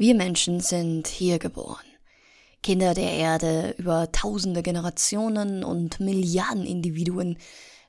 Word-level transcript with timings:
Wir 0.00 0.14
Menschen 0.14 0.60
sind 0.60 1.08
hier 1.08 1.38
geboren. 1.38 1.84
Kinder 2.62 2.94
der 2.94 3.12
Erde 3.12 3.74
über 3.76 4.10
tausende 4.10 4.62
Generationen 4.62 5.62
und 5.62 6.00
Milliarden 6.00 6.64
Individuen 6.64 7.36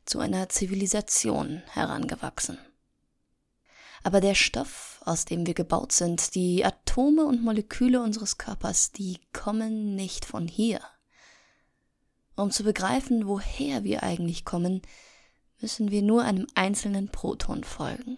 zu 0.03 0.19
einer 0.19 0.49
Zivilisation 0.49 1.63
herangewachsen. 1.67 2.57
Aber 4.03 4.19
der 4.19 4.35
Stoff, 4.35 4.99
aus 5.05 5.23
dem 5.23 5.47
wir 5.47 5.53
gebaut 5.53 5.93
sind, 5.93 6.35
die 6.35 6.65
Atome 6.65 7.23
und 7.23 7.43
Moleküle 7.43 8.01
unseres 8.01 8.37
Körpers, 8.37 8.91
die 8.91 9.17
kommen 9.31 9.95
nicht 9.95 10.25
von 10.25 10.49
hier. 10.49 10.81
Um 12.35 12.51
zu 12.51 12.65
begreifen, 12.65 13.25
woher 13.25 13.85
wir 13.85 14.03
eigentlich 14.03 14.43
kommen, 14.43 14.81
müssen 15.61 15.91
wir 15.91 16.01
nur 16.01 16.23
einem 16.23 16.47
einzelnen 16.55 17.07
Proton 17.07 17.63
folgen. 17.63 18.17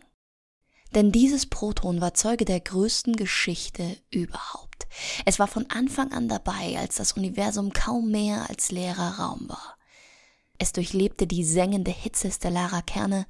Denn 0.95 1.11
dieses 1.11 1.47
Proton 1.47 2.01
war 2.01 2.13
Zeuge 2.13 2.45
der 2.45 2.59
größten 2.59 3.15
Geschichte 3.15 3.97
überhaupt. 4.11 4.87
Es 5.25 5.39
war 5.39 5.47
von 5.47 5.67
Anfang 5.71 6.11
an 6.11 6.27
dabei, 6.27 6.77
als 6.77 6.97
das 6.97 7.13
Universum 7.13 7.73
kaum 7.73 8.11
mehr 8.11 8.47
als 8.47 8.71
leerer 8.71 9.17
Raum 9.17 9.49
war. 9.49 9.77
Es 10.59 10.71
durchlebte 10.71 11.25
die 11.25 11.43
sengende 11.43 11.89
Hitze 11.89 12.31
stellarer 12.31 12.83
Kerne 12.83 13.25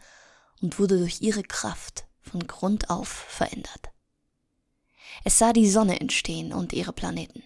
und 0.61 0.77
wurde 0.77 0.97
durch 0.97 1.21
ihre 1.21 1.43
Kraft 1.43 2.05
von 2.21 2.45
Grund 2.47 2.89
auf 2.89 3.07
verändert. 3.07 3.91
Es 5.23 5.37
sah 5.37 5.53
die 5.53 5.69
Sonne 5.69 6.01
entstehen 6.01 6.51
und 6.51 6.73
ihre 6.73 6.91
Planeten. 6.91 7.43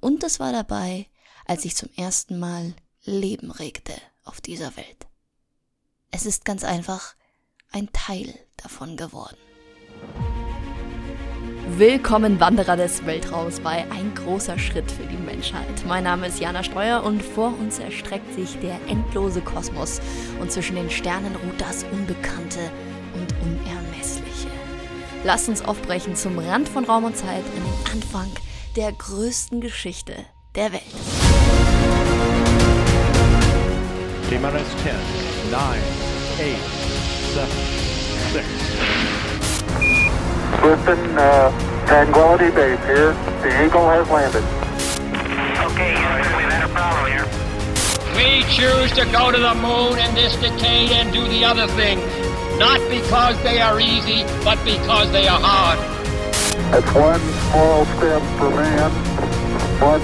Und 0.00 0.24
es 0.24 0.40
war 0.40 0.52
dabei, 0.52 1.06
als 1.46 1.62
sich 1.62 1.76
zum 1.76 1.90
ersten 1.96 2.40
Mal 2.40 2.74
Leben 3.04 3.52
regte 3.52 3.94
auf 4.24 4.40
dieser 4.40 4.76
Welt. 4.76 5.06
Es 6.10 6.26
ist 6.26 6.44
ganz 6.44 6.64
einfach 6.64 7.14
ein 7.72 7.88
Teil 7.92 8.34
davon 8.56 8.96
geworden. 8.96 9.36
Willkommen 11.78 12.38
Wanderer 12.38 12.76
des 12.76 13.06
Weltraums 13.06 13.60
bei 13.60 13.86
Ein 13.90 14.14
großer 14.14 14.58
Schritt 14.58 14.90
für 14.90 15.04
die 15.04 15.16
Menschheit. 15.16 15.86
Mein 15.86 16.04
Name 16.04 16.26
ist 16.26 16.38
Jana 16.38 16.62
Steuer 16.62 17.02
und 17.02 17.22
vor 17.22 17.54
uns 17.58 17.78
erstreckt 17.78 18.34
sich 18.34 18.58
der 18.58 18.78
endlose 18.88 19.40
Kosmos 19.40 20.00
und 20.40 20.52
zwischen 20.52 20.76
den 20.76 20.90
Sternen 20.90 21.34
ruht 21.34 21.58
das 21.58 21.84
Unbekannte 21.84 22.70
und 23.14 23.32
Unermessliche. 23.42 24.48
Lasst 25.24 25.48
uns 25.48 25.64
aufbrechen 25.64 26.14
zum 26.14 26.38
Rand 26.38 26.68
von 26.68 26.84
Raum 26.84 27.04
und 27.04 27.16
Zeit 27.16 27.44
an 27.56 27.62
den 27.64 27.92
Anfang 27.94 28.30
der 28.76 28.92
größten 28.92 29.60
Geschichte 29.60 30.14
der 30.56 30.72
Welt. 30.72 30.82
T-minus 34.28 34.68
10, 34.82 34.92
9, 35.50 35.60
8, 36.38 36.81
seven, 37.32 37.56
six. 38.32 38.46
Houston, 40.60 41.18
uh, 41.18 41.86
Tranquility 41.86 42.50
Base 42.50 42.78
here. 42.84 43.12
The 43.40 43.64
Eagle 43.64 43.88
has 43.88 44.08
landed. 44.10 44.44
Okay, 45.72 45.96
Houston, 45.96 46.36
we've 46.36 46.52
had 46.52 46.68
a 46.68 46.72
problem 46.72 47.08
here. 47.08 47.26
We 48.16 48.44
choose 48.52 48.92
to 48.92 49.10
go 49.10 49.32
to 49.32 49.38
the 49.38 49.54
moon 49.54 49.98
in 49.98 50.14
this 50.14 50.36
decade 50.36 50.92
and 50.92 51.10
do 51.12 51.26
the 51.28 51.44
other 51.44 51.66
things. 51.68 52.04
Not 52.58 52.80
because 52.90 53.42
they 53.42 53.62
are 53.62 53.80
easy, 53.80 54.24
but 54.44 54.62
because 54.64 55.10
they 55.10 55.26
are 55.26 55.40
hard. 55.40 55.78
That's 56.70 56.92
one 56.94 57.20
small 57.48 57.86
step 57.96 58.22
for 58.38 58.50
man, 58.50 58.90
one 59.80 60.02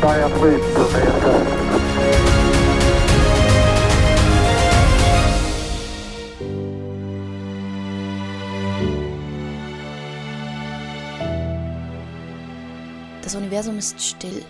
giant 0.00 0.40
leap 0.42 0.60
for 0.74 0.92
mankind. 0.92 2.23
Das 13.34 13.42
Universum 13.42 13.78
ist 13.78 14.00
still, 14.00 14.46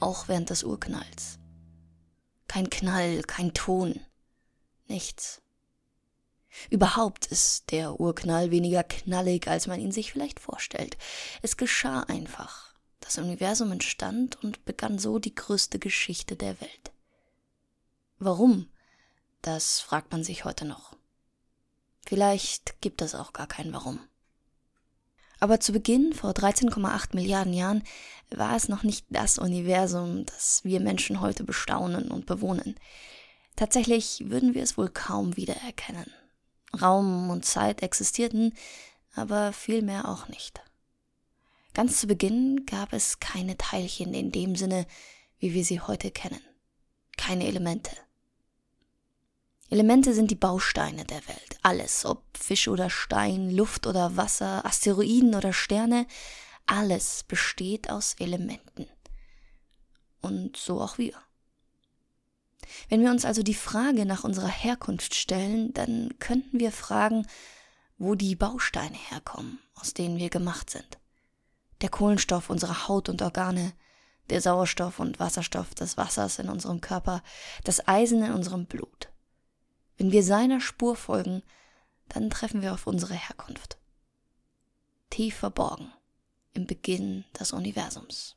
auch 0.00 0.26
während 0.26 0.48
des 0.48 0.64
Urknalls. 0.64 1.38
Kein 2.48 2.70
Knall, 2.70 3.20
kein 3.20 3.52
Ton, 3.52 4.00
nichts. 4.86 5.42
Überhaupt 6.70 7.26
ist 7.26 7.70
der 7.70 8.00
Urknall 8.00 8.50
weniger 8.50 8.82
knallig, 8.82 9.46
als 9.46 9.66
man 9.66 9.78
ihn 9.78 9.92
sich 9.92 10.10
vielleicht 10.10 10.40
vorstellt. 10.40 10.96
Es 11.42 11.58
geschah 11.58 12.00
einfach. 12.04 12.72
Das 13.00 13.18
Universum 13.18 13.72
entstand 13.72 14.42
und 14.42 14.64
begann 14.64 14.98
so 14.98 15.18
die 15.18 15.34
größte 15.34 15.78
Geschichte 15.78 16.34
der 16.34 16.58
Welt. 16.62 16.92
Warum? 18.18 18.70
Das 19.42 19.80
fragt 19.80 20.12
man 20.12 20.24
sich 20.24 20.46
heute 20.46 20.64
noch. 20.64 20.96
Vielleicht 22.06 22.80
gibt 22.80 23.02
es 23.02 23.14
auch 23.14 23.34
gar 23.34 23.48
kein 23.48 23.70
Warum. 23.74 24.00
Aber 25.42 25.58
zu 25.58 25.72
Beginn, 25.72 26.12
vor 26.12 26.30
13,8 26.30 27.16
Milliarden 27.16 27.52
Jahren, 27.52 27.82
war 28.30 28.54
es 28.54 28.68
noch 28.68 28.84
nicht 28.84 29.06
das 29.10 29.38
Universum, 29.38 30.24
das 30.24 30.60
wir 30.62 30.78
Menschen 30.78 31.20
heute 31.20 31.42
bestaunen 31.42 32.12
und 32.12 32.26
bewohnen. 32.26 32.76
Tatsächlich 33.56 34.22
würden 34.26 34.54
wir 34.54 34.62
es 34.62 34.78
wohl 34.78 34.88
kaum 34.88 35.36
wiedererkennen. 35.36 36.06
Raum 36.80 37.28
und 37.28 37.44
Zeit 37.44 37.82
existierten, 37.82 38.54
aber 39.16 39.52
vielmehr 39.52 40.08
auch 40.08 40.28
nicht. 40.28 40.60
Ganz 41.74 41.98
zu 41.98 42.06
Beginn 42.06 42.64
gab 42.64 42.92
es 42.92 43.18
keine 43.18 43.56
Teilchen 43.56 44.14
in 44.14 44.30
dem 44.30 44.54
Sinne, 44.54 44.86
wie 45.40 45.54
wir 45.54 45.64
sie 45.64 45.80
heute 45.80 46.12
kennen. 46.12 46.40
Keine 47.16 47.48
Elemente. 47.48 47.90
Elemente 49.72 50.12
sind 50.12 50.30
die 50.30 50.36
Bausteine 50.36 51.06
der 51.06 51.26
Welt. 51.28 51.58
Alles, 51.62 52.04
ob 52.04 52.22
Fisch 52.36 52.68
oder 52.68 52.90
Stein, 52.90 53.48
Luft 53.50 53.86
oder 53.86 54.18
Wasser, 54.18 54.66
Asteroiden 54.66 55.34
oder 55.34 55.54
Sterne, 55.54 56.06
alles 56.66 57.24
besteht 57.26 57.88
aus 57.88 58.14
Elementen. 58.18 58.86
Und 60.20 60.58
so 60.58 60.78
auch 60.78 60.98
wir. 60.98 61.14
Wenn 62.90 63.00
wir 63.00 63.10
uns 63.10 63.24
also 63.24 63.42
die 63.42 63.54
Frage 63.54 64.04
nach 64.04 64.24
unserer 64.24 64.50
Herkunft 64.50 65.14
stellen, 65.14 65.72
dann 65.72 66.18
könnten 66.18 66.60
wir 66.60 66.70
fragen, 66.70 67.26
wo 67.96 68.14
die 68.14 68.36
Bausteine 68.36 68.98
herkommen, 69.08 69.58
aus 69.74 69.94
denen 69.94 70.18
wir 70.18 70.28
gemacht 70.28 70.68
sind. 70.68 70.98
Der 71.80 71.88
Kohlenstoff 71.88 72.50
unserer 72.50 72.88
Haut 72.88 73.08
und 73.08 73.22
Organe, 73.22 73.72
der 74.28 74.42
Sauerstoff 74.42 75.00
und 75.00 75.18
Wasserstoff 75.18 75.74
des 75.74 75.96
Wassers 75.96 76.38
in 76.38 76.50
unserem 76.50 76.82
Körper, 76.82 77.22
das 77.64 77.88
Eisen 77.88 78.22
in 78.22 78.34
unserem 78.34 78.66
Blut. 78.66 79.11
Wenn 80.02 80.10
wir 80.10 80.24
seiner 80.24 80.60
Spur 80.60 80.96
folgen, 80.96 81.44
dann 82.08 82.28
treffen 82.28 82.60
wir 82.60 82.74
auf 82.74 82.88
unsere 82.88 83.14
Herkunft. 83.14 83.78
Tief 85.10 85.36
verborgen 85.36 85.92
im 86.54 86.66
Beginn 86.66 87.22
des 87.38 87.52
Universums. 87.52 88.34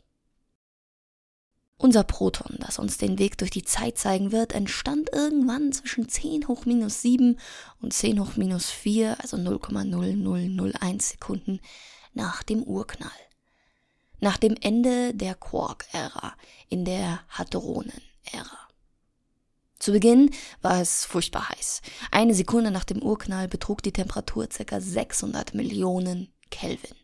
Unser 1.77 2.03
Proton, 2.03 2.57
das 2.59 2.77
uns 2.77 2.99
den 2.99 3.17
Weg 3.17 3.39
durch 3.39 3.49
die 3.49 3.63
Zeit 3.63 3.97
zeigen 3.97 4.31
wird, 4.31 4.53
entstand 4.53 5.09
irgendwann 5.11 5.71
zwischen 5.71 6.07
10 6.07 6.47
hoch 6.47 6.67
minus 6.67 7.01
7 7.01 7.39
und 7.81 7.93
10 7.93 8.19
hoch 8.19 8.35
minus 8.35 8.69
4, 8.69 9.19
also 9.19 9.35
0,0001 9.35 11.01
Sekunden 11.01 11.59
nach 12.13 12.43
dem 12.43 12.61
Urknall. 12.61 13.09
Nach 14.19 14.37
dem 14.37 14.55
Ende 14.61 15.15
der 15.15 15.33
Quark-Ära 15.33 16.35
in 16.69 16.85
der 16.85 17.21
Hadronen-Ära. 17.29 18.65
Zu 19.85 19.91
Beginn 19.91 20.31
war 20.63 20.81
es 20.81 21.05
furchtbar 21.05 21.47
heiß. 21.49 21.83
Eine 22.09 22.33
Sekunde 22.33 22.71
nach 22.71 22.85
dem 22.85 23.03
Urknall 23.03 23.47
betrug 23.47 23.83
die 23.83 23.91
Temperatur 23.91 24.47
ca. 24.47 24.81
600 24.81 25.53
Millionen 25.53 26.33
Kelvin. 26.49 26.95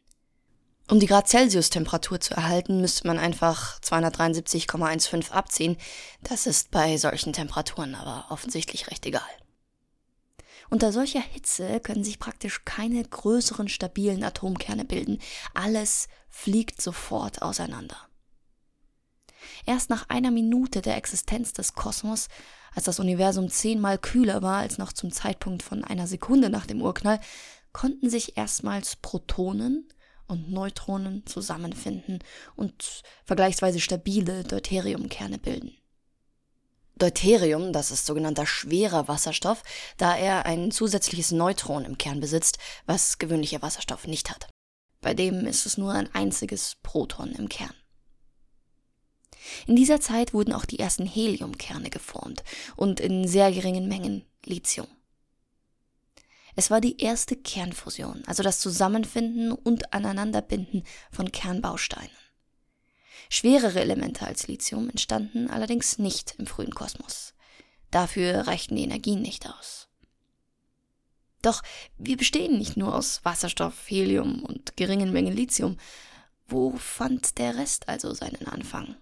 Um 0.89 0.99
die 0.99 1.05
Grad 1.05 1.27
Celsius 1.27 1.69
Temperatur 1.69 2.19
zu 2.19 2.33
erhalten, 2.33 2.81
müsste 2.81 3.05
man 3.05 3.19
einfach 3.19 3.79
273,15 3.81 5.29
abziehen. 5.29 5.77
Das 6.23 6.47
ist 6.47 6.71
bei 6.71 6.97
solchen 6.97 7.33
Temperaturen 7.33 7.93
aber 7.93 8.25
offensichtlich 8.31 8.89
recht 8.89 9.05
egal. 9.05 9.21
Unter 10.71 10.91
solcher 10.91 11.21
Hitze 11.21 11.81
können 11.81 12.03
sich 12.03 12.17
praktisch 12.17 12.65
keine 12.65 13.03
größeren 13.03 13.69
stabilen 13.69 14.23
Atomkerne 14.23 14.85
bilden. 14.85 15.19
Alles 15.53 16.07
fliegt 16.31 16.81
sofort 16.81 17.43
auseinander. 17.43 17.97
Erst 19.67 19.91
nach 19.91 20.09
einer 20.09 20.31
Minute 20.31 20.81
der 20.81 20.97
Existenz 20.97 21.53
des 21.53 21.75
Kosmos 21.75 22.27
als 22.73 22.85
das 22.85 22.99
Universum 22.99 23.49
zehnmal 23.49 23.97
kühler 23.97 24.41
war 24.41 24.59
als 24.59 24.77
noch 24.77 24.93
zum 24.93 25.11
Zeitpunkt 25.11 25.63
von 25.63 25.83
einer 25.83 26.07
Sekunde 26.07 26.49
nach 26.49 26.65
dem 26.65 26.81
Urknall, 26.81 27.19
konnten 27.73 28.09
sich 28.09 28.37
erstmals 28.37 28.95
Protonen 28.95 29.87
und 30.27 30.51
Neutronen 30.51 31.25
zusammenfinden 31.25 32.19
und 32.55 33.03
vergleichsweise 33.25 33.79
stabile 33.79 34.43
Deuteriumkerne 34.43 35.37
bilden. 35.37 35.75
Deuterium, 36.95 37.73
das 37.73 37.91
ist 37.91 38.05
sogenannter 38.05 38.45
schwerer 38.45 39.07
Wasserstoff, 39.07 39.63
da 39.97 40.15
er 40.15 40.45
ein 40.45 40.71
zusätzliches 40.71 41.31
Neutron 41.31 41.83
im 41.83 41.97
Kern 41.97 42.19
besitzt, 42.19 42.59
was 42.85 43.17
gewöhnlicher 43.17 43.61
Wasserstoff 43.61 44.07
nicht 44.07 44.29
hat. 44.29 44.47
Bei 45.01 45.15
dem 45.15 45.47
ist 45.47 45.65
es 45.65 45.77
nur 45.77 45.93
ein 45.93 46.13
einziges 46.13 46.77
Proton 46.83 47.31
im 47.31 47.49
Kern. 47.49 47.73
In 49.67 49.75
dieser 49.75 49.99
Zeit 49.99 50.33
wurden 50.33 50.53
auch 50.53 50.65
die 50.65 50.79
ersten 50.79 51.05
Heliumkerne 51.05 51.89
geformt 51.89 52.43
und 52.75 52.99
in 52.99 53.27
sehr 53.27 53.51
geringen 53.51 53.87
Mengen 53.87 54.23
Lithium. 54.45 54.87
Es 56.55 56.69
war 56.69 56.81
die 56.81 57.01
erste 57.01 57.35
Kernfusion, 57.35 58.23
also 58.25 58.43
das 58.43 58.59
Zusammenfinden 58.59 59.51
und 59.51 59.93
Aneinanderbinden 59.93 60.83
von 61.11 61.31
Kernbausteinen. 61.31 62.09
Schwerere 63.29 63.79
Elemente 63.79 64.27
als 64.27 64.47
Lithium 64.47 64.89
entstanden 64.89 65.49
allerdings 65.49 65.97
nicht 65.97 66.35
im 66.37 66.45
frühen 66.45 66.75
Kosmos. 66.75 67.33
Dafür 67.89 68.47
reichten 68.47 68.75
die 68.75 68.83
Energien 68.83 69.21
nicht 69.21 69.47
aus. 69.47 69.87
Doch 71.41 71.61
wir 71.97 72.17
bestehen 72.17 72.57
nicht 72.57 72.77
nur 72.77 72.93
aus 72.93 73.23
Wasserstoff, 73.23 73.89
Helium 73.89 74.43
und 74.43 74.75
geringen 74.77 75.11
Mengen 75.11 75.35
Lithium. 75.35 75.77
Wo 76.47 76.75
fand 76.75 77.37
der 77.37 77.57
Rest 77.57 77.87
also 77.87 78.13
seinen 78.13 78.47
Anfang? 78.47 78.97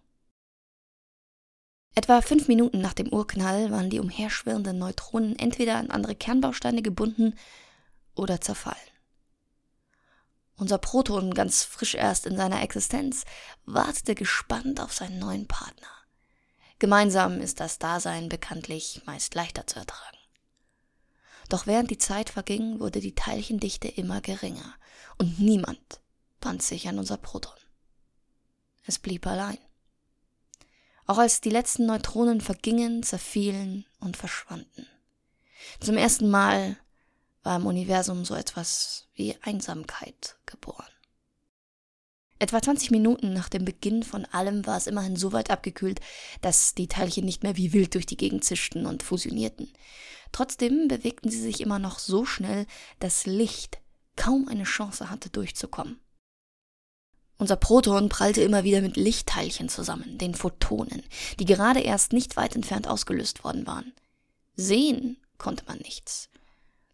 Etwa 1.96 2.22
fünf 2.22 2.48
Minuten 2.48 2.80
nach 2.82 2.94
dem 2.94 3.12
Urknall 3.12 3.72
waren 3.72 3.90
die 3.90 4.00
umherschwirrenden 4.00 4.78
Neutronen 4.78 5.38
entweder 5.38 5.78
an 5.78 5.90
andere 5.90 6.16
Kernbausteine 6.16 6.82
gebunden 6.82 7.36
oder 8.16 8.40
zerfallen. 8.42 8.78
Unser 10.56 10.78
Proton, 10.78 11.34
ganz 11.34 11.64
frisch 11.64 11.96
erst 11.96 12.26
in 12.26 12.36
seiner 12.36 12.62
Existenz, 12.62 13.24
wartete 13.66 14.14
gespannt 14.14 14.82
auf 14.82 14.94
seinen 14.94 15.20
neuen 15.20 15.48
Partner. 15.48 15.88
Gemeinsam 16.80 17.40
ist 17.40 17.60
das 17.60 17.80
Dasein 17.80 18.30
bekanntlich 18.30 19.02
meist 19.06 19.36
leichter 19.36 19.68
zu 19.68 19.80
ertragen. 19.80 20.18
Doch 21.50 21.66
während 21.66 21.90
die 21.92 21.98
Zeit 21.98 22.30
verging, 22.30 22.80
wurde 22.80 23.00
die 23.00 23.16
Teilchendichte 23.16 23.88
immer 23.88 24.22
geringer 24.22 24.76
und 25.18 25.40
niemand 25.40 26.02
band 26.42 26.62
sich 26.62 26.88
an 26.88 27.00
unser 27.00 27.18
Proton. 27.18 27.58
Es 28.86 29.00
blieb 29.00 29.26
allein. 29.28 29.58
Auch 31.10 31.18
als 31.18 31.42
die 31.42 31.50
letzten 31.50 31.88
Neutronen 31.88 32.40
vergingen, 32.40 33.02
zerfielen 33.02 33.84
und 34.00 34.16
verschwanden. 34.16 34.86
Zum 35.80 35.98
ersten 35.98 36.30
Mal 36.30 36.78
war 37.42 37.56
im 37.56 37.66
Universum 37.66 38.26
so 38.26 38.36
etwas 38.36 39.08
wie 39.16 39.36
Einsamkeit 39.42 40.38
geboren. 40.46 40.92
Etwa 42.38 42.62
20 42.62 42.92
Minuten 42.92 43.34
nach 43.34 43.50
dem 43.50 43.66
Beginn 43.66 44.04
von 44.04 44.26
allem 44.26 44.68
war 44.68 44.78
es 44.78 44.86
immerhin 44.86 45.16
so 45.16 45.34
weit 45.34 45.50
abgekühlt, 45.50 46.00
dass 46.42 46.76
die 46.76 46.88
Teilchen 46.88 47.26
nicht 47.26 47.42
mehr 47.42 47.58
wie 47.58 47.74
wild 47.74 47.96
durch 47.96 48.06
die 48.06 48.16
Gegend 48.16 48.44
zischten 48.44 48.86
und 48.86 49.02
fusionierten. 49.02 49.74
Trotzdem 50.32 50.88
bewegten 50.88 51.32
sie 51.32 51.42
sich 51.42 51.60
immer 51.60 51.80
noch 51.80 51.98
so 51.98 52.24
schnell, 52.24 52.68
dass 53.00 53.26
Licht 53.26 53.80
kaum 54.16 54.48
eine 54.48 54.64
Chance 54.64 55.10
hatte 55.10 55.32
durchzukommen. 55.32 56.00
Unser 57.40 57.56
Proton 57.56 58.10
prallte 58.10 58.42
immer 58.42 58.66
wieder 58.66 58.82
mit 58.82 58.98
Lichtteilchen 58.98 59.70
zusammen, 59.70 60.18
den 60.18 60.36
Photonen, 60.36 61.04
die 61.40 61.46
gerade 61.46 61.80
erst 61.80 62.12
nicht 62.12 62.36
weit 62.36 62.54
entfernt 62.54 62.88
ausgelöst 62.88 63.46
worden 63.46 63.66
waren. 63.66 63.94
Sehen 64.56 65.18
konnte 65.38 65.64
man 65.66 65.78
nichts. 65.78 66.30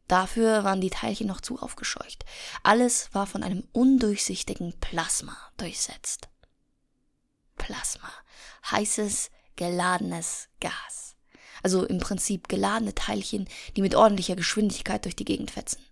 Dafür 0.08 0.64
waren 0.64 0.82
die 0.82 0.92
Teilchen 0.92 1.26
noch 1.26 1.42
zu 1.42 1.58
aufgescheucht. 1.58 2.26
Alles 2.62 3.10
war 3.12 3.26
von 3.26 3.42
einem 3.42 3.64
undurchsichtigen 3.72 4.80
Plasma 4.80 5.36
durchsetzt. 5.58 6.30
Plasma. 7.56 8.12
Heißes, 8.70 9.32
geladenes 9.56 10.50
Gas. 10.60 11.16
Also 11.64 11.86
im 11.86 11.98
Prinzip 11.98 12.50
geladene 12.50 12.94
Teilchen, 12.94 13.50
die 13.76 13.82
mit 13.82 13.96
ordentlicher 13.96 14.36
Geschwindigkeit 14.36 15.06
durch 15.06 15.16
die 15.16 15.26
Gegend 15.26 15.50
fetzen. 15.50 15.84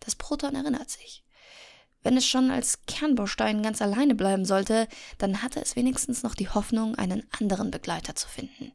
Das 0.00 0.14
Proton 0.14 0.54
erinnert 0.54 0.90
sich. 0.90 1.24
Wenn 2.02 2.16
es 2.16 2.26
schon 2.26 2.50
als 2.50 2.80
Kernbaustein 2.86 3.62
ganz 3.62 3.82
alleine 3.82 4.14
bleiben 4.14 4.44
sollte, 4.44 4.88
dann 5.18 5.42
hatte 5.42 5.60
es 5.60 5.76
wenigstens 5.76 6.22
noch 6.22 6.34
die 6.34 6.48
Hoffnung, 6.48 6.94
einen 6.94 7.26
anderen 7.38 7.70
Begleiter 7.70 8.14
zu 8.14 8.28
finden. 8.28 8.72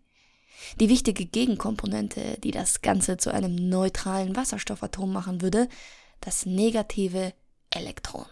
Die 0.80 0.89
wichtige 0.89 1.25
Gegenkomponente, 1.25 2.38
die 2.44 2.51
das 2.51 2.81
Ganze 2.81 3.18
zu 3.18 3.33
einem 3.33 3.56
neutralen 3.56 4.36
Wasserstoffatom 4.36 5.12
machen 5.12 5.42
würde, 5.42 5.68
das 6.22 6.45
negative 6.45 7.33
Elektron. 7.72 8.25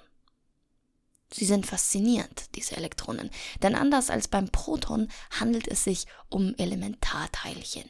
Sie 1.31 1.45
sind 1.45 1.65
faszinierend, 1.65 2.55
diese 2.55 2.77
Elektronen, 2.77 3.31
denn 3.63 3.73
anders 3.73 4.11
als 4.11 4.27
beim 4.27 4.49
Proton 4.49 5.09
handelt 5.31 5.67
es 5.67 5.83
sich 5.83 6.05
um 6.29 6.53
Elementarteilchen. 6.55 7.89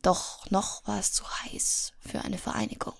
Doch 0.00 0.50
noch 0.50 0.86
war 0.86 0.98
es 0.98 1.12
zu 1.12 1.24
heiß 1.28 1.92
für 1.98 2.22
eine 2.22 2.38
Vereinigung. 2.38 2.94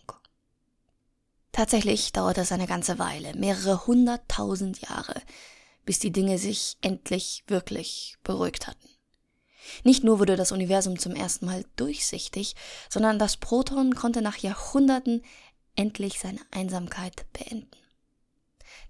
Tatsächlich 1.54 2.12
dauerte 2.12 2.40
es 2.40 2.50
eine 2.50 2.66
ganze 2.66 2.98
Weile, 2.98 3.32
mehrere 3.36 3.86
hunderttausend 3.86 4.80
Jahre, 4.80 5.22
bis 5.84 6.00
die 6.00 6.10
Dinge 6.10 6.36
sich 6.36 6.76
endlich 6.80 7.44
wirklich 7.46 8.16
beruhigt 8.24 8.66
hatten. 8.66 8.88
Nicht 9.84 10.02
nur 10.02 10.18
wurde 10.18 10.34
das 10.34 10.50
Universum 10.50 10.98
zum 10.98 11.14
ersten 11.14 11.46
Mal 11.46 11.64
durchsichtig, 11.76 12.56
sondern 12.90 13.20
das 13.20 13.36
Proton 13.36 13.94
konnte 13.94 14.20
nach 14.20 14.38
Jahrhunderten 14.38 15.22
endlich 15.76 16.18
seine 16.18 16.40
Einsamkeit 16.50 17.24
beenden. 17.32 17.70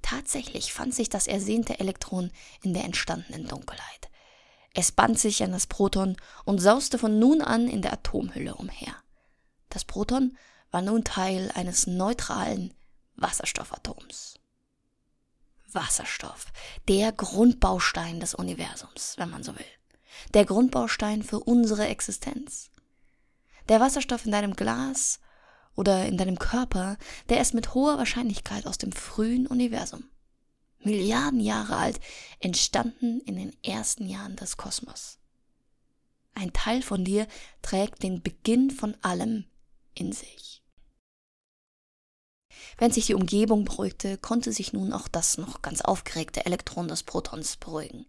Tatsächlich 0.00 0.72
fand 0.72 0.94
sich 0.94 1.10
das 1.10 1.26
ersehnte 1.26 1.78
Elektron 1.80 2.30
in 2.62 2.72
der 2.72 2.84
entstandenen 2.84 3.46
Dunkelheit. 3.46 4.08
Es 4.72 4.90
band 4.90 5.18
sich 5.18 5.42
an 5.42 5.52
das 5.52 5.66
Proton 5.66 6.16
und 6.46 6.60
sauste 6.60 6.96
von 6.96 7.18
nun 7.18 7.42
an 7.42 7.68
in 7.68 7.82
der 7.82 7.92
Atomhülle 7.92 8.54
umher. 8.54 8.96
Das 9.68 9.84
Proton 9.84 10.38
war 10.74 10.82
nun 10.82 11.04
Teil 11.04 11.50
eines 11.54 11.86
neutralen 11.86 12.74
Wasserstoffatoms. 13.16 14.34
Wasserstoff, 15.72 16.46
der 16.88 17.12
Grundbaustein 17.12 18.20
des 18.20 18.34
Universums, 18.34 19.14
wenn 19.16 19.30
man 19.30 19.42
so 19.42 19.56
will 19.56 19.64
der 20.32 20.44
Grundbaustein 20.44 21.22
für 21.22 21.40
unsere 21.40 21.88
Existenz. 21.88 22.70
Der 23.68 23.80
Wasserstoff 23.80 24.24
in 24.26 24.32
deinem 24.32 24.54
Glas 24.54 25.20
oder 25.74 26.06
in 26.06 26.16
deinem 26.16 26.38
Körper, 26.38 26.96
der 27.28 27.40
ist 27.40 27.54
mit 27.54 27.74
hoher 27.74 27.98
Wahrscheinlichkeit 27.98 28.66
aus 28.66 28.78
dem 28.78 28.92
frühen 28.92 29.46
Universum. 29.46 30.04
Milliarden 30.80 31.40
Jahre 31.40 31.76
alt, 31.76 31.98
entstanden 32.40 33.20
in 33.20 33.36
den 33.36 33.56
ersten 33.64 34.06
Jahren 34.06 34.36
des 34.36 34.56
Kosmos. 34.56 35.18
Ein 36.34 36.52
Teil 36.52 36.82
von 36.82 37.04
dir 37.04 37.26
trägt 37.62 38.02
den 38.02 38.22
Beginn 38.22 38.70
von 38.70 38.96
allem 39.02 39.46
in 39.94 40.12
sich. 40.12 40.63
Wenn 42.78 42.90
sich 42.90 43.06
die 43.06 43.14
Umgebung 43.14 43.64
beruhigte, 43.64 44.18
konnte 44.18 44.52
sich 44.52 44.72
nun 44.72 44.92
auch 44.92 45.08
das 45.08 45.38
noch 45.38 45.62
ganz 45.62 45.80
aufgeregte 45.80 46.44
Elektron 46.44 46.88
des 46.88 47.02
Protons 47.02 47.56
beruhigen. 47.56 48.06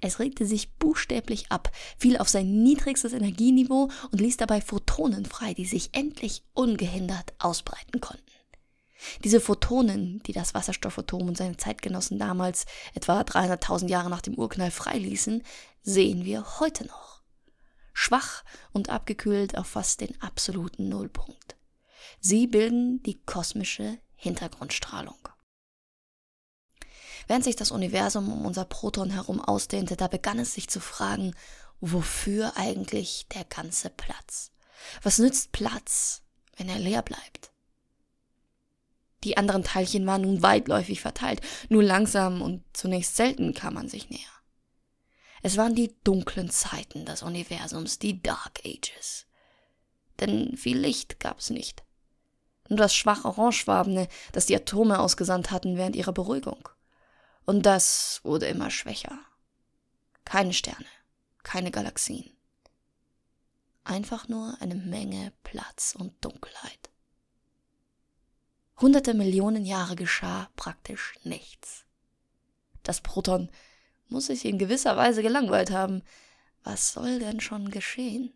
Es 0.00 0.18
regte 0.18 0.46
sich 0.46 0.74
buchstäblich 0.74 1.50
ab, 1.50 1.70
fiel 1.98 2.18
auf 2.18 2.28
sein 2.28 2.62
niedrigstes 2.62 3.12
Energieniveau 3.12 3.90
und 4.10 4.20
ließ 4.20 4.36
dabei 4.36 4.60
Photonen 4.60 5.24
frei, 5.24 5.54
die 5.54 5.66
sich 5.66 5.90
endlich 5.92 6.44
ungehindert 6.54 7.34
ausbreiten 7.38 8.00
konnten. 8.00 8.24
Diese 9.24 9.40
Photonen, 9.40 10.22
die 10.26 10.32
das 10.32 10.54
Wasserstoffatom 10.54 11.28
und 11.28 11.36
seine 11.36 11.56
Zeitgenossen 11.56 12.18
damals, 12.18 12.64
etwa 12.94 13.20
300.000 13.20 13.88
Jahre 13.88 14.10
nach 14.10 14.22
dem 14.22 14.34
Urknall, 14.34 14.70
freiließen, 14.70 15.42
sehen 15.82 16.24
wir 16.24 16.58
heute 16.58 16.86
noch. 16.86 17.22
Schwach 17.92 18.44
und 18.72 18.90
abgekühlt 18.90 19.56
auf 19.56 19.68
fast 19.68 20.00
den 20.00 20.20
absoluten 20.20 20.88
Nullpunkt. 20.88 21.56
Sie 22.20 22.46
bilden 22.46 23.02
die 23.02 23.22
kosmische 23.22 23.98
Hintergrundstrahlung. 24.16 25.28
Während 27.28 27.44
sich 27.44 27.56
das 27.56 27.70
Universum 27.70 28.32
um 28.32 28.46
unser 28.46 28.64
Proton 28.64 29.10
herum 29.10 29.40
ausdehnte, 29.40 29.96
da 29.96 30.08
begann 30.08 30.38
es 30.38 30.54
sich 30.54 30.68
zu 30.68 30.80
fragen, 30.80 31.34
wofür 31.80 32.56
eigentlich 32.56 33.26
der 33.34 33.44
ganze 33.44 33.90
Platz? 33.90 34.52
Was 35.02 35.18
nützt 35.18 35.52
Platz, 35.52 36.22
wenn 36.56 36.68
er 36.68 36.78
leer 36.78 37.02
bleibt? 37.02 37.50
Die 39.24 39.36
anderen 39.36 39.64
Teilchen 39.64 40.06
waren 40.06 40.22
nun 40.22 40.42
weitläufig 40.42 41.00
verteilt, 41.00 41.40
nur 41.68 41.82
langsam 41.82 42.42
und 42.42 42.64
zunächst 42.72 43.16
selten 43.16 43.54
kam 43.54 43.74
man 43.74 43.88
sich 43.88 44.08
näher. 44.08 44.20
Es 45.42 45.56
waren 45.56 45.74
die 45.74 45.94
dunklen 46.04 46.50
Zeiten 46.50 47.04
des 47.04 47.22
Universums, 47.22 47.98
die 47.98 48.22
Dark 48.22 48.60
Ages. 48.64 49.26
Denn 50.20 50.56
viel 50.56 50.78
Licht 50.78 51.18
gab's 51.18 51.50
nicht 51.50 51.85
nur 52.68 52.78
das 52.78 52.94
schwach 52.94 53.24
orangefarbene, 53.24 54.08
das 54.32 54.46
die 54.46 54.56
Atome 54.56 54.98
ausgesandt 54.98 55.50
hatten 55.50 55.76
während 55.76 55.96
ihrer 55.96 56.12
Beruhigung. 56.12 56.68
Und 57.44 57.64
das 57.64 58.20
wurde 58.24 58.46
immer 58.46 58.70
schwächer. 58.70 59.18
Keine 60.24 60.52
Sterne, 60.52 60.86
keine 61.42 61.70
Galaxien. 61.70 62.30
Einfach 63.84 64.26
nur 64.28 64.56
eine 64.60 64.74
Menge 64.74 65.32
Platz 65.44 65.94
und 65.96 66.12
Dunkelheit. 66.24 66.90
Hunderte 68.80 69.14
Millionen 69.14 69.64
Jahre 69.64 69.96
geschah 69.96 70.50
praktisch 70.56 71.14
nichts. 71.22 71.84
Das 72.82 73.00
Proton 73.00 73.50
muss 74.08 74.26
sich 74.26 74.44
in 74.44 74.58
gewisser 74.58 74.96
Weise 74.96 75.22
gelangweilt 75.22 75.70
haben. 75.70 76.02
Was 76.62 76.92
soll 76.92 77.20
denn 77.20 77.40
schon 77.40 77.70
geschehen? 77.70 78.35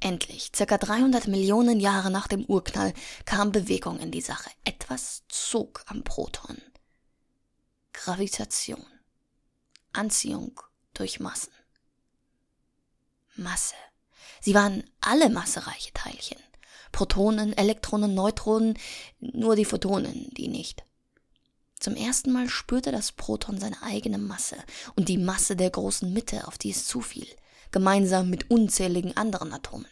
Endlich, 0.00 0.50
circa 0.56 0.78
300 0.78 1.28
Millionen 1.28 1.78
Jahre 1.78 2.10
nach 2.10 2.26
dem 2.26 2.44
Urknall, 2.46 2.94
kam 3.26 3.52
Bewegung 3.52 4.00
in 4.00 4.10
die 4.10 4.22
Sache. 4.22 4.50
Etwas 4.64 5.24
zog 5.28 5.84
am 5.86 6.02
Proton. 6.02 6.56
Gravitation. 7.92 8.84
Anziehung 9.92 10.58
durch 10.94 11.20
Massen. 11.20 11.52
Masse. 13.36 13.74
Sie 14.40 14.54
waren 14.54 14.84
alle 15.02 15.28
massereiche 15.28 15.92
Teilchen. 15.92 16.38
Protonen, 16.92 17.52
Elektronen, 17.52 18.14
Neutronen, 18.14 18.78
nur 19.20 19.54
die 19.54 19.66
Photonen, 19.66 20.30
die 20.32 20.48
nicht. 20.48 20.82
Zum 21.78 21.94
ersten 21.94 22.32
Mal 22.32 22.48
spürte 22.48 22.90
das 22.90 23.12
Proton 23.12 23.58
seine 23.58 23.82
eigene 23.82 24.18
Masse 24.18 24.56
und 24.96 25.08
die 25.08 25.18
Masse 25.18 25.56
der 25.56 25.70
großen 25.70 26.12
Mitte, 26.12 26.46
auf 26.46 26.58
die 26.58 26.70
es 26.70 26.86
zufiel, 26.86 27.28
gemeinsam 27.72 28.30
mit 28.30 28.50
unzähligen 28.50 29.16
anderen 29.16 29.52
Atomen. 29.52 29.86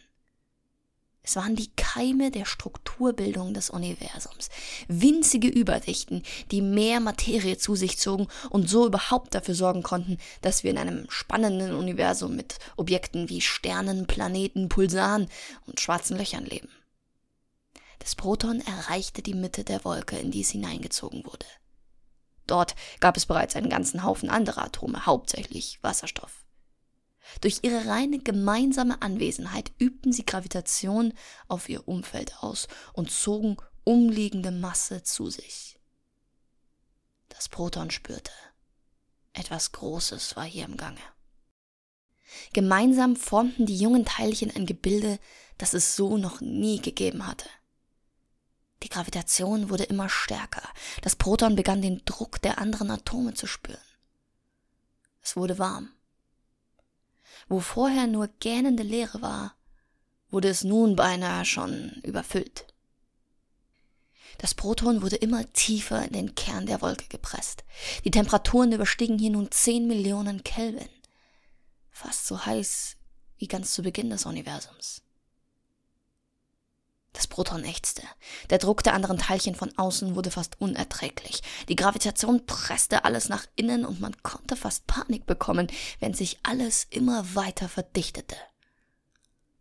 Es 1.21 1.35
waren 1.35 1.55
die 1.55 1.69
Keime 1.75 2.31
der 2.31 2.45
Strukturbildung 2.45 3.53
des 3.53 3.69
Universums, 3.69 4.49
winzige 4.87 5.47
Überdichten, 5.47 6.23
die 6.49 6.61
mehr 6.61 6.99
Materie 6.99 7.57
zu 7.57 7.75
sich 7.75 7.99
zogen 7.99 8.27
und 8.49 8.67
so 8.67 8.87
überhaupt 8.87 9.35
dafür 9.35 9.53
sorgen 9.53 9.83
konnten, 9.83 10.17
dass 10.41 10.63
wir 10.63 10.71
in 10.71 10.77
einem 10.77 11.05
spannenden 11.09 11.75
Universum 11.75 12.35
mit 12.35 12.57
Objekten 12.77 13.29
wie 13.29 13.41
Sternen, 13.41 14.07
Planeten, 14.07 14.69
Pulsaren 14.69 15.29
und 15.67 15.79
schwarzen 15.79 16.17
Löchern 16.17 16.45
leben. 16.45 16.69
Das 17.99 18.15
Proton 18.15 18.61
erreichte 18.61 19.21
die 19.21 19.35
Mitte 19.35 19.63
der 19.63 19.83
Wolke, 19.83 20.17
in 20.17 20.31
die 20.31 20.41
es 20.41 20.49
hineingezogen 20.49 21.25
wurde. 21.25 21.45
Dort 22.47 22.75
gab 23.01 23.17
es 23.17 23.27
bereits 23.27 23.55
einen 23.55 23.69
ganzen 23.69 24.03
Haufen 24.03 24.29
anderer 24.29 24.63
Atome, 24.63 25.05
hauptsächlich 25.05 25.77
Wasserstoff. 25.83 26.38
Durch 27.41 27.59
ihre 27.61 27.85
reine 27.87 28.19
gemeinsame 28.19 29.01
Anwesenheit 29.01 29.71
übten 29.77 30.11
sie 30.11 30.25
Gravitation 30.25 31.13
auf 31.47 31.69
ihr 31.69 31.87
Umfeld 31.87 32.35
aus 32.41 32.67
und 32.93 33.11
zogen 33.11 33.57
umliegende 33.83 34.51
Masse 34.51 35.03
zu 35.03 35.29
sich. 35.29 35.79
Das 37.29 37.49
Proton 37.49 37.91
spürte, 37.91 38.31
etwas 39.33 39.71
Großes 39.71 40.35
war 40.35 40.45
hier 40.45 40.65
im 40.65 40.77
Gange. 40.77 41.01
Gemeinsam 42.53 43.15
formten 43.15 43.65
die 43.65 43.77
jungen 43.77 44.05
Teilchen 44.05 44.55
ein 44.55 44.65
Gebilde, 44.65 45.19
das 45.57 45.73
es 45.73 45.95
so 45.95 46.17
noch 46.17 46.41
nie 46.41 46.81
gegeben 46.81 47.25
hatte. 47.25 47.49
Die 48.83 48.89
Gravitation 48.89 49.69
wurde 49.69 49.83
immer 49.83 50.09
stärker. 50.09 50.67
Das 51.01 51.15
Proton 51.15 51.55
begann 51.55 51.81
den 51.81 52.03
Druck 52.05 52.41
der 52.41 52.59
anderen 52.59 52.91
Atome 52.91 53.33
zu 53.33 53.45
spüren. 53.45 53.77
Es 55.21 55.35
wurde 55.35 55.59
warm. 55.59 55.91
Wo 57.49 57.59
vorher 57.59 58.05
nur 58.05 58.27
gähnende 58.39 58.83
Leere 58.83 59.21
war, 59.21 59.55
wurde 60.29 60.49
es 60.49 60.63
nun 60.63 60.95
beinahe 60.95 61.43
schon 61.45 61.99
überfüllt. 62.03 62.67
Das 64.37 64.53
Proton 64.53 65.01
wurde 65.01 65.17
immer 65.17 65.51
tiefer 65.51 66.05
in 66.05 66.13
den 66.13 66.35
Kern 66.35 66.67
der 66.67 66.81
Wolke 66.81 67.07
gepresst. 67.09 67.65
Die 68.05 68.11
Temperaturen 68.11 68.71
überstiegen 68.71 69.17
hier 69.17 69.31
nun 69.31 69.51
zehn 69.51 69.87
Millionen 69.87 70.43
Kelvin. 70.43 70.87
Fast 71.89 72.27
so 72.27 72.45
heiß 72.45 72.95
wie 73.37 73.47
ganz 73.47 73.73
zu 73.73 73.81
Beginn 73.81 74.11
des 74.11 74.25
Universums. 74.25 75.01
Das 77.13 77.27
Proton 77.27 77.63
ächzte. 77.63 78.03
Der 78.49 78.59
Druck 78.59 78.83
der 78.83 78.93
anderen 78.93 79.17
Teilchen 79.17 79.55
von 79.55 79.75
außen 79.77 80.15
wurde 80.15 80.29
fast 80.29 80.61
unerträglich. 80.61 81.41
Die 81.67 81.75
Gravitation 81.75 82.45
presste 82.45 83.03
alles 83.03 83.29
nach 83.29 83.45
innen 83.55 83.83
und 83.83 83.99
man 83.99 84.15
konnte 84.21 84.55
fast 84.55 84.85
Panik 84.85 85.25
bekommen, 85.25 85.67
wenn 85.99 86.13
sich 86.13 86.39
alles 86.43 86.85
immer 86.89 87.35
weiter 87.35 87.67
verdichtete. 87.67 88.35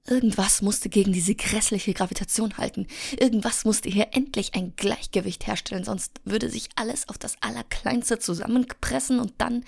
Irgendwas 0.09 0.63
musste 0.63 0.89
gegen 0.89 1.13
diese 1.13 1.35
grässliche 1.35 1.93
Gravitation 1.93 2.57
halten. 2.57 2.87
Irgendwas 3.19 3.65
musste 3.67 3.91
hier 3.91 4.09
endlich 4.13 4.55
ein 4.55 4.75
Gleichgewicht 4.75 5.47
herstellen, 5.47 5.85
sonst 5.85 6.21
würde 6.25 6.49
sich 6.49 6.71
alles 6.77 7.09
auf 7.11 7.19
das 7.19 7.37
Allerkleinste 7.43 8.19
zusammenpressen 8.19 9.21
und 9.21 9.35
dann. 9.39 9.65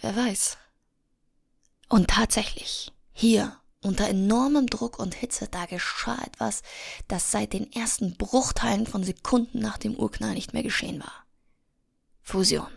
Wer 0.00 0.14
weiß. 0.14 0.58
Und 1.88 2.08
tatsächlich, 2.10 2.92
hier 3.12 3.56
unter 3.82 4.08
enormem 4.08 4.66
Druck 4.66 4.98
und 4.98 5.14
Hitze, 5.14 5.48
da 5.48 5.66
geschah 5.66 6.20
etwas, 6.24 6.62
das 7.06 7.30
seit 7.30 7.52
den 7.52 7.72
ersten 7.72 8.16
Bruchteilen 8.16 8.86
von 8.86 9.04
Sekunden 9.04 9.60
nach 9.60 9.78
dem 9.78 9.94
Urknall 9.94 10.34
nicht 10.34 10.52
mehr 10.52 10.62
geschehen 10.62 11.00
war. 11.00 11.24
Fusion. 12.22 12.68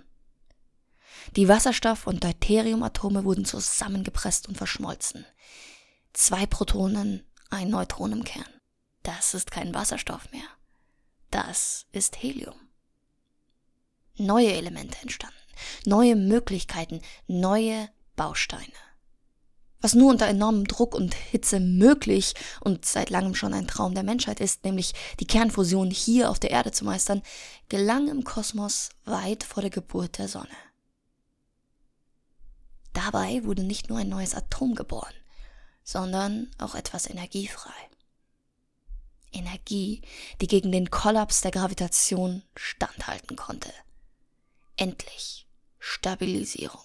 Die 1.36 1.48
Wasserstoff- 1.48 2.08
und 2.08 2.24
Deuteriumatome 2.24 3.24
wurden 3.24 3.46
zusammengepresst 3.46 4.48
und 4.48 4.58
verschmolzen. 4.58 5.26
Zwei 6.14 6.46
Protonen, 6.46 7.26
ein 7.50 7.70
Neutron 7.70 8.12
im 8.12 8.24
Kern. 8.24 8.46
Das 9.04 9.34
ist 9.34 9.52
kein 9.52 9.74
Wasserstoff 9.74 10.32
mehr. 10.32 10.48
Das 11.32 11.88
ist 11.92 12.22
Helium. 12.22 12.56
Neue 14.18 14.54
Elemente 14.54 14.98
entstanden, 15.02 15.36
neue 15.86 16.16
Möglichkeiten, 16.16 17.02
neue 17.28 17.90
Bausteine 18.16 18.91
was 19.82 19.96
nur 19.96 20.12
unter 20.12 20.28
enormem 20.28 20.66
Druck 20.66 20.96
und 20.96 21.14
Hitze 21.14 21.60
möglich 21.60 22.34
und 22.62 22.86
seit 22.86 23.10
langem 23.10 23.36
schon 23.36 23.54
ein 23.54 23.68
Traum 23.68 23.94
der 23.94 24.04
Menschheit 24.04 24.40
ist, 24.40 24.64
nämlich 24.64 24.94
die 25.20 25.28
Kernfusion 25.28 25.90
hier 25.90 26.30
auf 26.30 26.40
der 26.40 26.52
Erde 26.52 26.72
zu 26.72 26.86
meistern, 26.86 27.22
gelang 27.70 28.08
im 28.08 28.24
Kosmos 28.24 28.90
weit 29.06 29.44
vor 29.44 29.62
der 29.62 29.72
Geburt 29.72 30.18
der 30.18 30.28
Sonne. 30.28 30.48
Dabei 32.94 33.44
wurde 33.44 33.64
nicht 33.64 33.90
nur 33.90 34.00
ein 34.00 34.10
neues 34.10 34.36
Atom 34.36 34.76
geboren, 34.76 35.14
sondern 35.84 36.52
auch 36.58 36.76
etwas 36.76 37.10
energiefrei. 37.10 37.74
Energie, 39.32 40.02
die 40.42 40.48
gegen 40.48 40.72
den 40.72 40.92
Kollaps 40.92 41.42
der 41.42 41.52
Gravitation 41.52 42.44
standhalten 42.56 43.38
konnte. 43.38 43.72
Endlich 44.76 45.48
Stabilisierung. 45.80 46.82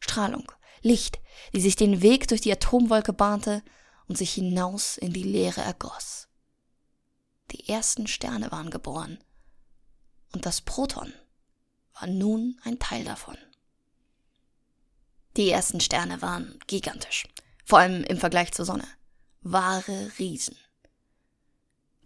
Strahlung, 0.00 0.50
Licht, 0.82 1.20
die 1.52 1.60
sich 1.60 1.76
den 1.76 2.02
Weg 2.02 2.28
durch 2.28 2.40
die 2.40 2.52
Atomwolke 2.52 3.12
bahnte 3.12 3.62
und 4.06 4.16
sich 4.16 4.32
hinaus 4.32 4.96
in 4.96 5.12
die 5.12 5.22
Leere 5.22 5.60
ergoss. 5.60 6.28
Die 7.50 7.68
ersten 7.68 8.06
Sterne 8.06 8.50
waren 8.50 8.70
geboren, 8.70 9.18
und 10.32 10.44
das 10.44 10.60
Proton 10.60 11.12
war 11.98 12.08
nun 12.08 12.60
ein 12.64 12.78
Teil 12.78 13.04
davon. 13.04 13.36
Die 15.36 15.50
ersten 15.50 15.80
Sterne 15.80 16.20
waren 16.20 16.58
gigantisch, 16.66 17.26
vor 17.64 17.78
allem 17.78 18.04
im 18.04 18.18
Vergleich 18.18 18.52
zur 18.52 18.64
Sonne. 18.64 18.86
Wahre 19.40 20.10
Riesen. 20.18 20.56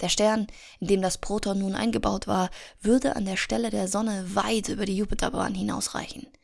Der 0.01 0.09
Stern, 0.09 0.47
in 0.81 0.89
dem 0.89 1.03
das 1.03 1.19
Proton 1.19 1.59
nun 1.59 1.75
eingebaut 1.75 2.27
war, 2.27 2.51
würde 2.81 3.17
an 3.17 3.25
der 3.25 3.37
Stelle 3.37 3.71
der 3.71 3.89
Sonne 3.89 4.35
weit 4.35 4.69
über 4.69 4.85
die 4.85 4.97
Jupiterbahn 4.97 5.55
hinausreichen– 5.55 6.27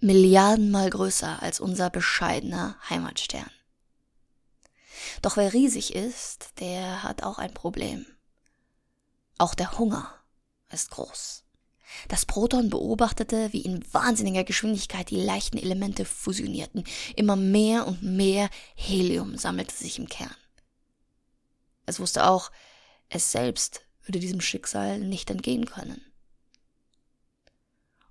Milliardenmal 0.00 0.90
größer 0.90 1.42
als 1.42 1.58
unser 1.58 1.90
bescheidener 1.90 2.76
Heimatstern. 2.90 3.50
Doch 5.22 5.36
wer 5.36 5.52
riesig 5.52 5.94
ist, 5.94 6.50
der 6.60 7.02
hat 7.02 7.22
auch 7.22 7.38
ein 7.38 7.54
Problem. 7.54 8.06
Auch 9.38 9.54
der 9.54 9.78
Hunger 9.78 10.12
ist 10.70 10.90
groß. 10.90 11.44
Das 12.08 12.26
Proton 12.26 12.68
beobachtete, 12.68 13.52
wie 13.52 13.62
in 13.62 13.82
wahnsinniger 13.92 14.44
Geschwindigkeit 14.44 15.10
die 15.10 15.20
leichten 15.20 15.56
Elemente 15.56 16.04
fusionierten. 16.04 16.84
Immer 17.14 17.36
mehr 17.36 17.86
und 17.86 18.02
mehr 18.02 18.50
Helium 18.74 19.38
sammelte 19.38 19.74
sich 19.74 19.98
im 19.98 20.08
Kern. 20.08 20.34
Es 21.86 22.00
wusste 22.00 22.28
auch, 22.28 22.50
es 23.08 23.30
selbst 23.30 23.82
würde 24.02 24.18
diesem 24.18 24.40
Schicksal 24.40 24.98
nicht 24.98 25.30
entgehen 25.30 25.66
können. 25.66 26.04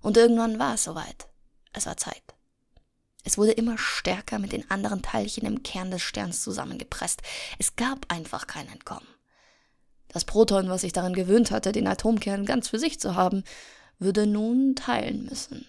Und 0.00 0.16
irgendwann 0.16 0.58
war 0.58 0.74
es 0.74 0.84
soweit. 0.84 1.28
Es 1.76 1.84
war 1.84 1.98
Zeit. 1.98 2.34
Es 3.22 3.36
wurde 3.36 3.52
immer 3.52 3.76
stärker 3.76 4.38
mit 4.38 4.52
den 4.52 4.70
anderen 4.70 5.02
Teilchen 5.02 5.46
im 5.46 5.62
Kern 5.62 5.90
des 5.90 6.00
Sterns 6.00 6.42
zusammengepresst. 6.42 7.20
Es 7.58 7.76
gab 7.76 8.10
einfach 8.10 8.46
kein 8.46 8.66
Entkommen. 8.68 9.06
Das 10.08 10.24
Proton, 10.24 10.70
was 10.70 10.80
sich 10.80 10.94
daran 10.94 11.12
gewöhnt 11.12 11.50
hatte, 11.50 11.72
den 11.72 11.86
Atomkern 11.86 12.46
ganz 12.46 12.68
für 12.68 12.78
sich 12.78 12.98
zu 12.98 13.14
haben, 13.14 13.44
würde 13.98 14.26
nun 14.26 14.74
teilen 14.74 15.24
müssen. 15.24 15.66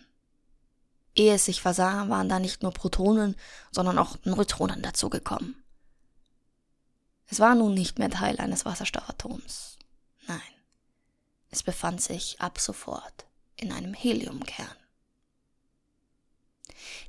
Ehe 1.13 1.33
es 1.33 1.45
sich 1.45 1.61
versah, 1.61 2.07
waren 2.07 2.29
da 2.29 2.39
nicht 2.39 2.63
nur 2.63 2.71
Protonen, 2.71 3.35
sondern 3.71 3.97
auch 3.97 4.17
Neutronen 4.23 4.81
dazugekommen. 4.81 5.61
Es 7.25 7.41
war 7.41 7.55
nun 7.55 7.73
nicht 7.73 7.99
mehr 7.99 8.09
Teil 8.09 8.37
eines 8.37 8.63
Wasserstoffatoms. 8.63 9.77
Nein, 10.27 10.39
es 11.49 11.63
befand 11.63 12.01
sich 12.01 12.39
ab 12.39 12.59
sofort 12.59 13.25
in 13.57 13.73
einem 13.73 13.93
Heliumkern. 13.93 14.77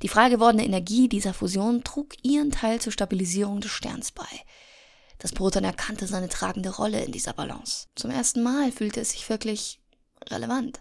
Die 0.03 0.09
frei 0.09 0.29
gewordene 0.29 0.65
Energie 0.65 1.09
dieser 1.09 1.35
Fusion 1.35 1.85
trug 1.85 2.15
ihren 2.23 2.51
Teil 2.51 2.81
zur 2.81 2.93
Stabilisierung 2.93 3.61
des 3.61 3.71
Sterns 3.71 4.13
bei. 4.13 4.27
Das 5.19 5.33
Proton 5.33 5.65
erkannte 5.65 6.07
seine 6.07 6.29
tragende 6.29 6.71
Rolle 6.71 7.05
in 7.05 7.13
dieser 7.13 7.33
Balance. 7.33 7.89
Zum 7.97 8.11
ersten 8.11 8.43
Mal 8.43 8.71
fühlte 8.71 9.01
es 9.01 9.11
sich 9.11 9.29
wirklich 9.29 9.81
relevant. 10.31 10.81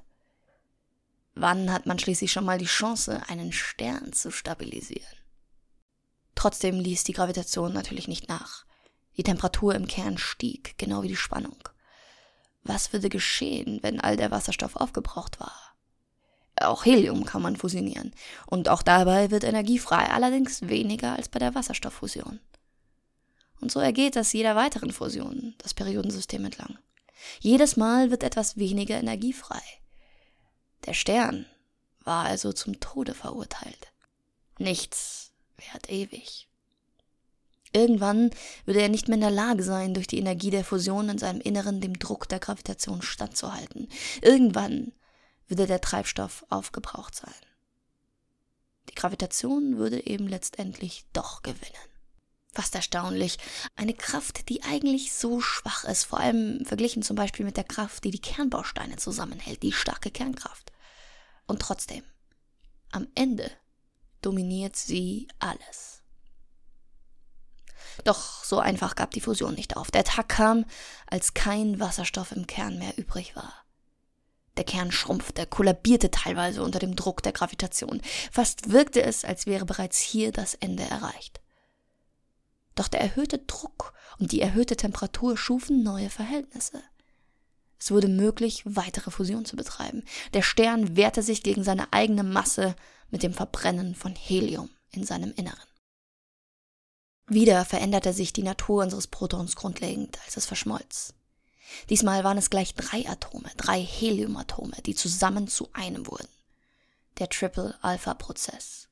Wann 1.33 1.71
hat 1.71 1.85
man 1.85 1.99
schließlich 1.99 2.31
schon 2.31 2.45
mal 2.45 2.57
die 2.57 2.65
Chance, 2.65 3.21
einen 3.27 3.51
Stern 3.51 4.13
zu 4.13 4.31
stabilisieren? 4.31 5.05
Trotzdem 6.35 6.79
ließ 6.79 7.03
die 7.03 7.13
Gravitation 7.13 7.73
natürlich 7.73 8.07
nicht 8.07 8.29
nach. 8.29 8.65
Die 9.17 9.23
Temperatur 9.23 9.73
im 9.73 9.87
Kern 9.87 10.19
stieg, 10.19 10.75
genau 10.77 11.01
wie 11.01 11.07
die 11.07 11.15
Spannung. 11.15 11.57
Was 12.63 12.93
würde 12.93 13.09
geschehen, 13.09 13.79
wenn 13.81 13.99
all 13.99 14.17
der 14.17 14.29
Wasserstoff 14.29 14.75
aufgebraucht 14.75 15.39
war? 15.39 15.66
Auch 16.61 16.85
Helium 16.85 17.25
kann 17.25 17.41
man 17.41 17.55
fusionieren. 17.55 18.13
Und 18.45 18.69
auch 18.69 18.81
dabei 18.81 19.31
wird 19.31 19.43
Energie 19.43 19.79
frei, 19.79 20.09
allerdings 20.09 20.67
weniger 20.67 21.15
als 21.15 21.29
bei 21.29 21.39
der 21.39 21.55
Wasserstofffusion. 21.55 22.39
Und 23.59 23.71
so 23.71 23.79
ergeht 23.79 24.15
das 24.15 24.33
jeder 24.33 24.55
weiteren 24.55 24.91
Fusion, 24.91 25.55
das 25.57 25.73
Periodensystem 25.73 26.45
entlang. 26.45 26.77
Jedes 27.39 27.77
Mal 27.77 28.11
wird 28.11 28.23
etwas 28.23 28.57
weniger 28.57 28.97
Energie 28.97 29.33
frei. 29.33 29.61
Der 30.85 30.93
Stern 30.93 31.45
war 32.03 32.25
also 32.25 32.53
zum 32.53 32.79
Tode 32.79 33.13
verurteilt. 33.13 33.91
Nichts 34.59 35.31
währt 35.57 35.89
ewig. 35.89 36.47
Irgendwann 37.73 38.31
würde 38.65 38.81
er 38.81 38.89
nicht 38.89 39.07
mehr 39.07 39.15
in 39.15 39.21
der 39.21 39.31
Lage 39.31 39.63
sein, 39.63 39.93
durch 39.93 40.07
die 40.07 40.19
Energie 40.19 40.49
der 40.49 40.63
Fusion 40.63 41.09
in 41.09 41.17
seinem 41.17 41.41
Inneren 41.41 41.81
dem 41.81 41.99
Druck 41.99 42.29
der 42.29 42.39
Gravitation 42.39 43.01
standzuhalten. 43.01 43.89
Irgendwann 44.21 44.93
würde 45.47 45.67
der 45.67 45.81
Treibstoff 45.81 46.45
aufgebraucht 46.49 47.15
sein. 47.15 47.33
Die 48.89 48.95
Gravitation 48.95 49.77
würde 49.77 50.05
eben 50.05 50.27
letztendlich 50.27 51.05
doch 51.13 51.43
gewinnen. 51.43 51.87
Fast 52.53 52.73
erstaunlich. 52.73 53.37
Eine 53.75 53.93
Kraft, 53.93 54.49
die 54.49 54.63
eigentlich 54.63 55.13
so 55.13 55.41
schwach 55.41 55.83
ist, 55.83 56.05
vor 56.05 56.19
allem 56.19 56.65
verglichen 56.65 57.03
zum 57.03 57.15
Beispiel 57.15 57.45
mit 57.45 57.57
der 57.57 57.63
Kraft, 57.63 58.03
die 58.03 58.11
die 58.11 58.21
Kernbausteine 58.21 58.95
zusammenhält, 58.95 59.61
die 59.61 59.71
starke 59.71 60.09
Kernkraft. 60.09 60.71
Und 61.45 61.61
trotzdem, 61.61 62.03
am 62.91 63.07
Ende 63.15 63.51
dominiert 64.21 64.75
sie 64.75 65.27
alles. 65.39 66.01
Doch 68.03 68.43
so 68.43 68.59
einfach 68.59 68.95
gab 68.95 69.11
die 69.11 69.21
Fusion 69.21 69.53
nicht 69.53 69.77
auf. 69.77 69.91
Der 69.91 70.03
Tag 70.03 70.29
kam, 70.29 70.65
als 71.07 71.33
kein 71.33 71.79
Wasserstoff 71.79 72.31
im 72.31 72.47
Kern 72.47 72.79
mehr 72.79 72.97
übrig 72.97 73.35
war. 73.35 73.66
Der 74.57 74.63
Kern 74.63 74.91
schrumpfte, 74.91 75.45
kollabierte 75.45 76.11
teilweise 76.11 76.63
unter 76.63 76.79
dem 76.79 76.95
Druck 76.95 77.21
der 77.21 77.31
Gravitation. 77.31 78.01
Fast 78.31 78.71
wirkte 78.71 79.03
es, 79.03 79.23
als 79.23 79.45
wäre 79.45 79.65
bereits 79.65 79.99
hier 79.99 80.31
das 80.31 80.55
Ende 80.55 80.83
erreicht. 80.83 81.39
Doch 82.75 82.87
der 82.87 83.01
erhöhte 83.01 83.39
Druck 83.39 83.93
und 84.19 84.31
die 84.31 84.41
erhöhte 84.41 84.75
Temperatur 84.75 85.37
schufen 85.37 85.83
neue 85.83 86.09
Verhältnisse. 86.09 86.81
Es 87.79 87.91
wurde 87.91 88.07
möglich, 88.07 88.63
weitere 88.65 89.11
Fusion 89.11 89.45
zu 89.45 89.55
betreiben. 89.55 90.03
Der 90.33 90.41
Stern 90.41 90.95
wehrte 90.95 91.21
sich 91.21 91.43
gegen 91.43 91.63
seine 91.63 91.93
eigene 91.93 92.23
Masse 92.23 92.75
mit 93.09 93.23
dem 93.23 93.33
Verbrennen 93.33 93.93
von 93.93 94.15
Helium 94.15 94.69
in 94.91 95.03
seinem 95.03 95.31
Inneren. 95.33 95.59
Wieder 97.27 97.65
veränderte 97.65 98.13
sich 98.13 98.33
die 98.33 98.43
Natur 98.43 98.83
unseres 98.83 99.07
Protons 99.07 99.55
grundlegend, 99.55 100.17
als 100.25 100.37
es 100.37 100.45
verschmolz. 100.45 101.13
Diesmal 101.89 102.23
waren 102.23 102.37
es 102.37 102.49
gleich 102.49 102.75
drei 102.75 103.07
Atome, 103.07 103.49
drei 103.57 103.81
Heliumatome, 103.81 104.81
die 104.85 104.95
zusammen 104.95 105.47
zu 105.47 105.69
einem 105.73 106.07
wurden. 106.07 106.29
Der 107.19 107.29
Triple-Alpha-Prozess. 107.29 108.89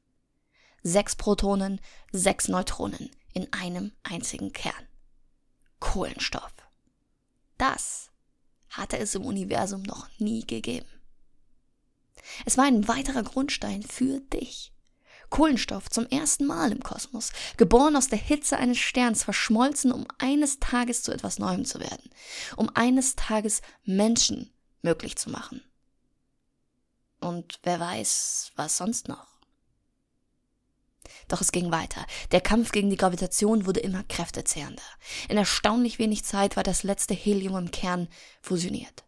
Sechs 0.84 1.15
Protonen, 1.15 1.82
sechs 2.12 2.48
Neutronen 2.48 3.10
in 3.34 3.51
einem 3.53 3.91
einzigen 4.03 4.53
Kern. 4.53 4.88
Kohlenstoff. 5.79 6.53
Das 7.58 8.12
hatte 8.70 8.98
es 8.98 9.15
im 9.15 9.25
Universum 9.25 9.84
noch 9.84 10.10
nie 10.20 10.46
gegeben. 10.46 10.89
Es 12.46 12.58
war 12.58 12.65
ein 12.65 12.88
weiterer 12.88 13.24
Grundstein 13.24 13.84
für 13.84 14.20
dich. 14.20 14.75
Kohlenstoff 15.36 15.89
zum 15.89 16.08
ersten 16.08 16.46
Mal 16.46 16.72
im 16.72 16.82
Kosmos, 16.82 17.34
geboren 17.58 17.98
aus 17.98 18.08
der 18.08 18.18
Hitze 18.18 18.56
eines 18.56 18.77
Sterns, 18.77 19.25
verschmolzen, 19.25 19.92
um 19.92 20.08
eines 20.18 20.62
Tages 20.62 21.04
zu 21.04 21.12
etwas 21.12 21.39
Neuem 21.39 21.65
zu 21.65 21.82
werden, 21.82 22.10
um 22.56 22.72
eines 22.74 23.18
Tages 23.18 23.62
Menschen 23.84 24.54
möglich 24.82 25.18
zu 25.18 25.30
machen. 25.30 25.62
Und 27.20 27.60
wer 27.63 27.82
weiß, 27.82 28.54
was 28.56 28.77
sonst 28.77 29.10
noch. 29.10 29.27
Doch 31.27 31.42
es 31.42 31.51
ging 31.51 31.70
weiter. 31.70 32.06
Der 32.32 32.39
Kampf 32.39 32.72
gegen 32.72 32.89
die 32.89 32.96
Gravitation 32.96 33.65
wurde 33.65 33.82
immer 33.82 34.06
kräftezehrender. 34.06 34.84
In 35.27 35.36
erstaunlich 35.36 36.00
wenig 36.00 36.24
Zeit 36.24 36.56
war 36.56 36.63
das 36.63 36.84
letzte 36.84 37.13
Helium 37.13 37.58
im 37.58 37.72
Kern 37.72 38.08
fusioniert. 38.42 39.04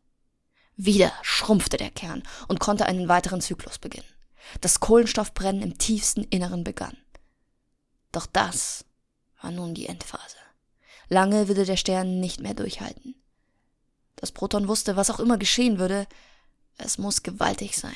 Wieder 0.76 1.14
schrumpfte 1.22 1.78
der 1.78 1.90
Kern 1.90 2.22
und 2.50 2.60
konnte 2.60 2.86
einen 2.86 3.08
weiteren 3.08 3.40
Zyklus 3.40 3.80
beginnen. 3.80 4.17
Das 4.62 4.80
Kohlenstoffbrennen 4.80 5.62
im 5.62 5.78
tiefsten 5.78 6.24
Inneren 6.24 6.64
begann. 6.64 6.98
Doch 8.12 8.26
das 8.26 8.86
war 9.42 9.52
nun 9.52 9.74
die 9.74 9.88
Endphase. 9.88 10.38
Lange 11.10 11.48
würde 11.48 11.66
der 11.66 11.78
Stern 11.78 12.20
nicht 12.20 12.42
mehr 12.42 12.54
durchhalten. 12.54 13.16
Das 14.16 14.32
Proton 14.32 14.68
wusste, 14.68 14.96
was 14.96 15.10
auch 15.10 15.20
immer 15.20 15.38
geschehen 15.38 15.80
würde, 15.80 16.08
es 16.78 16.98
muss 16.98 17.24
gewaltig 17.24 17.78
sein. 17.78 17.96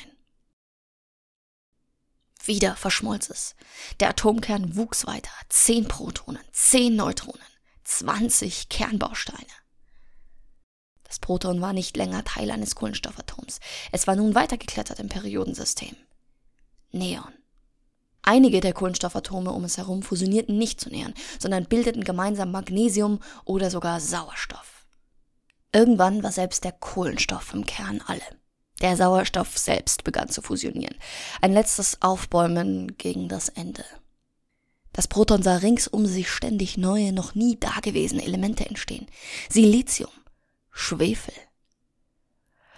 Wieder 2.44 2.74
verschmolz 2.76 3.30
es. 3.30 3.54
Der 4.00 4.10
Atomkern 4.10 4.76
wuchs 4.76 5.06
weiter. 5.06 5.30
Zehn 5.48 5.86
Protonen, 5.86 6.42
zehn 6.52 6.96
Neutronen, 6.96 7.46
zwanzig 7.84 8.68
Kernbausteine. 8.68 9.46
Das 11.04 11.18
Proton 11.18 11.60
war 11.60 11.72
nicht 11.72 11.96
länger 11.96 12.24
Teil 12.24 12.50
eines 12.50 12.74
Kohlenstoffatoms. 12.74 13.60
Es 13.92 14.06
war 14.06 14.16
nun 14.16 14.34
weitergeklettert 14.34 14.98
im 14.98 15.08
Periodensystem. 15.08 15.96
Neon. 16.92 17.32
Einige 18.22 18.60
der 18.60 18.72
Kohlenstoffatome 18.72 19.50
um 19.50 19.64
es 19.64 19.78
herum 19.78 20.02
fusionierten 20.02 20.56
nicht 20.56 20.80
zu 20.80 20.90
Neon, 20.90 21.14
sondern 21.38 21.64
bildeten 21.64 22.04
gemeinsam 22.04 22.52
Magnesium 22.52 23.18
oder 23.44 23.70
sogar 23.70 23.98
Sauerstoff. 23.98 24.86
Irgendwann 25.72 26.22
war 26.22 26.32
selbst 26.32 26.64
der 26.64 26.72
Kohlenstoff 26.72 27.52
im 27.54 27.66
Kern 27.66 28.00
alle. 28.06 28.22
Der 28.80 28.96
Sauerstoff 28.96 29.56
selbst 29.58 30.04
begann 30.04 30.28
zu 30.28 30.42
fusionieren. 30.42 30.96
Ein 31.40 31.52
letztes 31.52 32.02
Aufbäumen 32.02 32.96
gegen 32.98 33.28
das 33.28 33.48
Ende. 33.48 33.84
Das 34.92 35.08
Proton 35.08 35.42
sah 35.42 35.56
rings 35.56 35.88
um 35.88 36.04
sich 36.06 36.30
ständig 36.30 36.76
neue, 36.76 37.12
noch 37.12 37.34
nie 37.34 37.58
dagewesene 37.58 38.22
Elemente 38.24 38.66
entstehen. 38.66 39.06
Silizium, 39.48 40.10
Schwefel. 40.70 41.34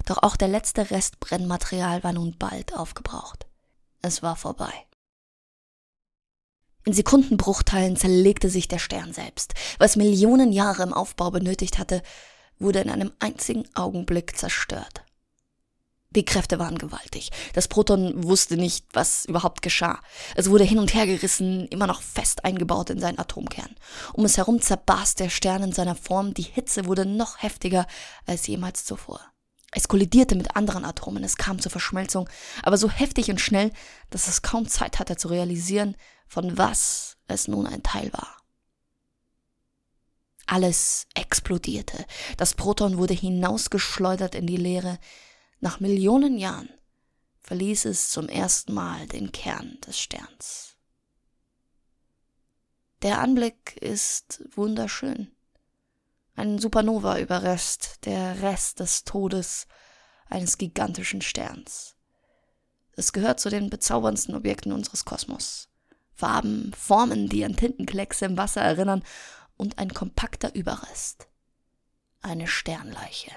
Doch 0.06 0.22
auch 0.22 0.36
der 0.36 0.48
letzte 0.48 0.90
Rest 0.90 1.18
Brennmaterial 1.18 2.04
war 2.04 2.12
nun 2.12 2.36
bald 2.38 2.74
aufgebraucht. 2.74 3.43
Es 4.04 4.22
war 4.22 4.36
vorbei. 4.36 4.70
In 6.84 6.92
Sekundenbruchteilen 6.92 7.96
zerlegte 7.96 8.50
sich 8.50 8.68
der 8.68 8.78
Stern 8.78 9.14
selbst. 9.14 9.54
Was 9.78 9.96
Millionen 9.96 10.52
Jahre 10.52 10.82
im 10.82 10.92
Aufbau 10.92 11.30
benötigt 11.30 11.78
hatte, 11.78 12.02
wurde 12.58 12.80
in 12.80 12.90
einem 12.90 13.12
einzigen 13.18 13.64
Augenblick 13.74 14.36
zerstört. 14.36 15.06
Die 16.10 16.26
Kräfte 16.26 16.58
waren 16.58 16.76
gewaltig. 16.76 17.30
Das 17.54 17.66
Proton 17.66 18.24
wusste 18.24 18.58
nicht, 18.58 18.84
was 18.92 19.24
überhaupt 19.24 19.62
geschah. 19.62 20.00
Es 20.36 20.50
wurde 20.50 20.64
hin 20.64 20.78
und 20.78 20.92
her 20.92 21.06
gerissen, 21.06 21.66
immer 21.68 21.86
noch 21.86 22.02
fest 22.02 22.44
eingebaut 22.44 22.90
in 22.90 23.00
seinen 23.00 23.18
Atomkern. 23.18 23.74
Um 24.12 24.26
es 24.26 24.36
herum 24.36 24.60
zerbarst 24.60 25.18
der 25.18 25.30
Stern 25.30 25.62
in 25.62 25.72
seiner 25.72 25.94
Form, 25.94 26.34
die 26.34 26.42
Hitze 26.42 26.84
wurde 26.84 27.06
noch 27.06 27.42
heftiger 27.42 27.86
als 28.26 28.46
jemals 28.48 28.84
zuvor. 28.84 29.33
Es 29.76 29.88
kollidierte 29.88 30.36
mit 30.36 30.56
anderen 30.56 30.84
Atomen, 30.84 31.24
es 31.24 31.36
kam 31.36 31.60
zur 31.60 31.72
Verschmelzung, 31.72 32.28
aber 32.62 32.78
so 32.78 32.88
heftig 32.88 33.30
und 33.30 33.40
schnell, 33.40 33.72
dass 34.10 34.28
es 34.28 34.42
kaum 34.42 34.68
Zeit 34.68 35.00
hatte 35.00 35.16
zu 35.16 35.28
realisieren, 35.28 35.96
von 36.28 36.56
was 36.56 37.16
es 37.26 37.48
nun 37.48 37.66
ein 37.66 37.82
Teil 37.82 38.12
war. 38.12 38.36
Alles 40.46 41.06
explodierte, 41.14 42.04
das 42.36 42.54
Proton 42.54 42.98
wurde 42.98 43.14
hinausgeschleudert 43.14 44.34
in 44.34 44.46
die 44.46 44.56
Leere, 44.56 44.98
nach 45.60 45.80
Millionen 45.80 46.38
Jahren 46.38 46.68
verließ 47.40 47.86
es 47.86 48.10
zum 48.10 48.28
ersten 48.28 48.72
Mal 48.72 49.06
den 49.08 49.32
Kern 49.32 49.78
des 49.86 49.98
Sterns. 49.98 50.76
Der 53.02 53.18
Anblick 53.18 53.76
ist 53.80 54.42
wunderschön. 54.54 55.30
Ein 56.36 56.58
Supernova-Überrest, 56.58 58.04
der 58.06 58.42
Rest 58.42 58.80
des 58.80 59.04
Todes 59.04 59.68
eines 60.28 60.58
gigantischen 60.58 61.22
Sterns. 61.22 61.94
Es 62.96 63.12
gehört 63.12 63.38
zu 63.38 63.50
den 63.50 63.70
bezauberndsten 63.70 64.34
Objekten 64.34 64.72
unseres 64.72 65.04
Kosmos. 65.04 65.68
Farben, 66.12 66.72
Formen, 66.76 67.28
die 67.28 67.44
an 67.44 67.56
Tintenkleckse 67.56 68.24
im 68.24 68.36
Wasser 68.36 68.62
erinnern 68.62 69.04
und 69.56 69.78
ein 69.78 69.94
kompakter 69.94 70.52
Überrest. 70.56 71.28
Eine 72.20 72.48
Sternleiche. 72.48 73.30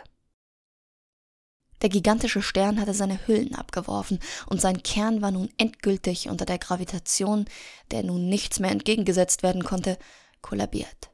Der 1.83 1.89
gigantische 1.89 2.41
Stern 2.41 2.81
hatte 2.81 2.95
seine 2.95 3.27
Hüllen 3.27 3.53
abgeworfen, 3.53 4.19
und 4.47 4.59
sein 4.59 4.81
Kern 4.81 5.21
war 5.21 5.29
nun 5.29 5.51
endgültig 5.59 6.29
unter 6.29 6.45
der 6.45 6.57
Gravitation, 6.57 7.45
der 7.91 8.01
nun 8.01 8.27
nichts 8.27 8.59
mehr 8.59 8.71
entgegengesetzt 8.71 9.43
werden 9.43 9.63
konnte, 9.63 9.99
kollabiert. 10.41 11.11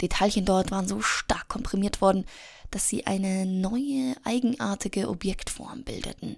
Die 0.00 0.08
Teilchen 0.08 0.44
dort 0.44 0.70
waren 0.70 0.88
so 0.88 1.00
stark 1.00 1.48
komprimiert 1.48 2.00
worden, 2.00 2.26
dass 2.70 2.88
sie 2.88 3.06
eine 3.06 3.46
neue, 3.46 4.16
eigenartige 4.24 5.08
Objektform 5.08 5.84
bildeten. 5.84 6.36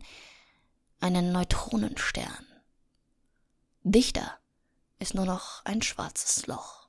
Einen 1.01 1.33
Neutronenstern. 1.33 2.47
Dichter 3.83 4.39
ist 4.99 5.15
nur 5.15 5.27
noch 5.27 5.65
ein 5.65 5.83
schwarzes 5.83 6.47
Loch. 6.47 6.87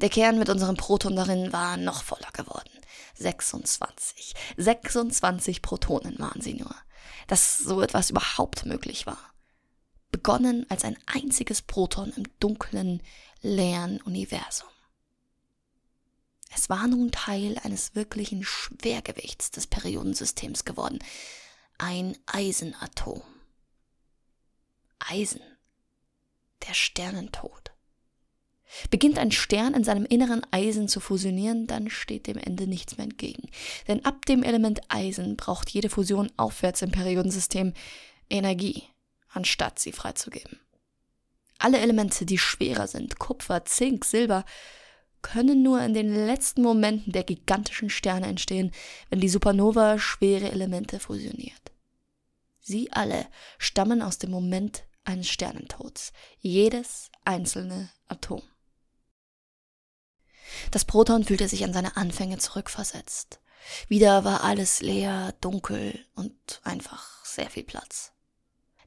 Der 0.00 0.08
Kern 0.08 0.38
mit 0.38 0.48
unserem 0.48 0.76
Proton 0.76 1.16
darin 1.16 1.52
war 1.52 1.76
noch 1.76 2.02
voller 2.02 2.30
geworden. 2.32 2.70
26. 3.16 4.34
26 4.56 5.62
Protonen 5.62 6.18
waren 6.18 6.40
sie 6.40 6.54
nur. 6.54 6.74
Dass 7.26 7.58
so 7.58 7.82
etwas 7.82 8.10
überhaupt 8.10 8.64
möglich 8.64 9.06
war. 9.06 9.18
Begonnen 10.10 10.66
als 10.68 10.84
ein 10.84 10.96
einziges 11.06 11.62
Proton 11.62 12.12
im 12.16 12.24
dunklen, 12.40 13.02
leeren 13.42 14.00
Universum. 14.02 14.68
Es 16.54 16.68
war 16.68 16.88
nun 16.88 17.12
Teil 17.12 17.58
eines 17.62 17.94
wirklichen 17.94 18.42
Schwergewichts 18.42 19.50
des 19.50 19.66
Periodensystems 19.66 20.64
geworden, 20.64 20.98
ein 21.78 22.16
Eisenatom. 22.26 23.22
Eisen, 24.98 25.40
der 26.66 26.74
Sternentod. 26.74 27.72
Beginnt 28.90 29.18
ein 29.18 29.32
Stern 29.32 29.74
in 29.74 29.82
seinem 29.82 30.04
inneren 30.04 30.42
Eisen 30.52 30.88
zu 30.88 31.00
fusionieren, 31.00 31.66
dann 31.66 31.90
steht 31.90 32.26
dem 32.26 32.36
Ende 32.36 32.66
nichts 32.66 32.96
mehr 32.96 33.04
entgegen. 33.04 33.50
Denn 33.88 34.04
ab 34.04 34.26
dem 34.26 34.42
Element 34.42 34.80
Eisen 34.88 35.36
braucht 35.36 35.70
jede 35.70 35.88
Fusion 35.88 36.30
aufwärts 36.36 36.82
im 36.82 36.92
Periodensystem 36.92 37.72
Energie, 38.28 38.84
anstatt 39.32 39.78
sie 39.78 39.92
freizugeben. 39.92 40.60
Alle 41.58 41.78
Elemente, 41.78 42.24
die 42.24 42.38
schwerer 42.38 42.86
sind, 42.86 43.18
Kupfer, 43.18 43.64
Zink, 43.64 44.04
Silber, 44.04 44.44
können 45.22 45.62
nur 45.62 45.82
in 45.82 45.92
den 45.92 46.14
letzten 46.14 46.62
Momenten 46.62 47.12
der 47.12 47.24
gigantischen 47.24 47.90
Sterne 47.90 48.26
entstehen, 48.26 48.72
wenn 49.10 49.20
die 49.20 49.28
Supernova 49.28 49.98
schwere 49.98 50.50
Elemente 50.50 50.98
fusioniert. 50.98 51.60
Sie 52.60 52.90
alle 52.92 53.26
stammen 53.58 54.00
aus 54.00 54.18
dem 54.18 54.30
Moment 54.30 54.84
eines 55.04 55.28
Sternentods, 55.28 56.12
jedes 56.38 57.10
einzelne 57.24 57.90
Atom. 58.06 58.42
Das 60.70 60.84
Proton 60.84 61.24
fühlte 61.24 61.48
sich 61.48 61.64
an 61.64 61.72
seine 61.72 61.96
Anfänge 61.96 62.38
zurückversetzt. 62.38 63.40
Wieder 63.88 64.24
war 64.24 64.42
alles 64.42 64.80
leer, 64.80 65.34
dunkel 65.40 65.98
und 66.14 66.60
einfach 66.64 67.24
sehr 67.24 67.50
viel 67.50 67.64
Platz. 67.64 68.12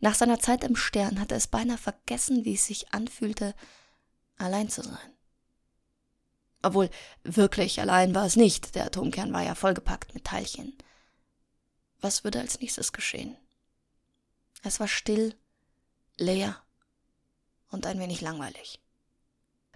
Nach 0.04 0.16
seiner 0.16 0.38
Zeit 0.38 0.66
im 0.66 0.76
Stern 0.76 1.18
hatte 1.18 1.34
es 1.34 1.48
beinahe 1.48 1.78
vergessen, 1.78 2.44
wie 2.44 2.56
es 2.56 2.66
sich 2.66 2.94
anfühlte, 2.94 3.56
allein 4.36 4.68
zu 4.68 4.84
sein. 4.84 5.14
Obwohl 6.62 6.90
wirklich 7.24 7.80
allein 7.80 8.14
war 8.14 8.26
es 8.26 8.36
nicht, 8.36 8.76
der 8.76 8.88
Atomkern 8.88 9.32
war 9.32 9.44
ja 9.44 9.56
vollgepackt 9.56 10.14
mit 10.14 10.26
Teilchen. 10.26 10.78
Was 12.02 12.26
würde 12.26 12.42
als 12.42 12.60
nächstes 12.60 12.92
geschehen? 12.92 13.38
Es 14.62 14.82
war 14.82 14.90
still, 14.90 15.38
leer 16.18 16.62
und 17.70 17.86
ein 17.86 17.98
wenig 17.98 18.20
langweilig. 18.20 18.82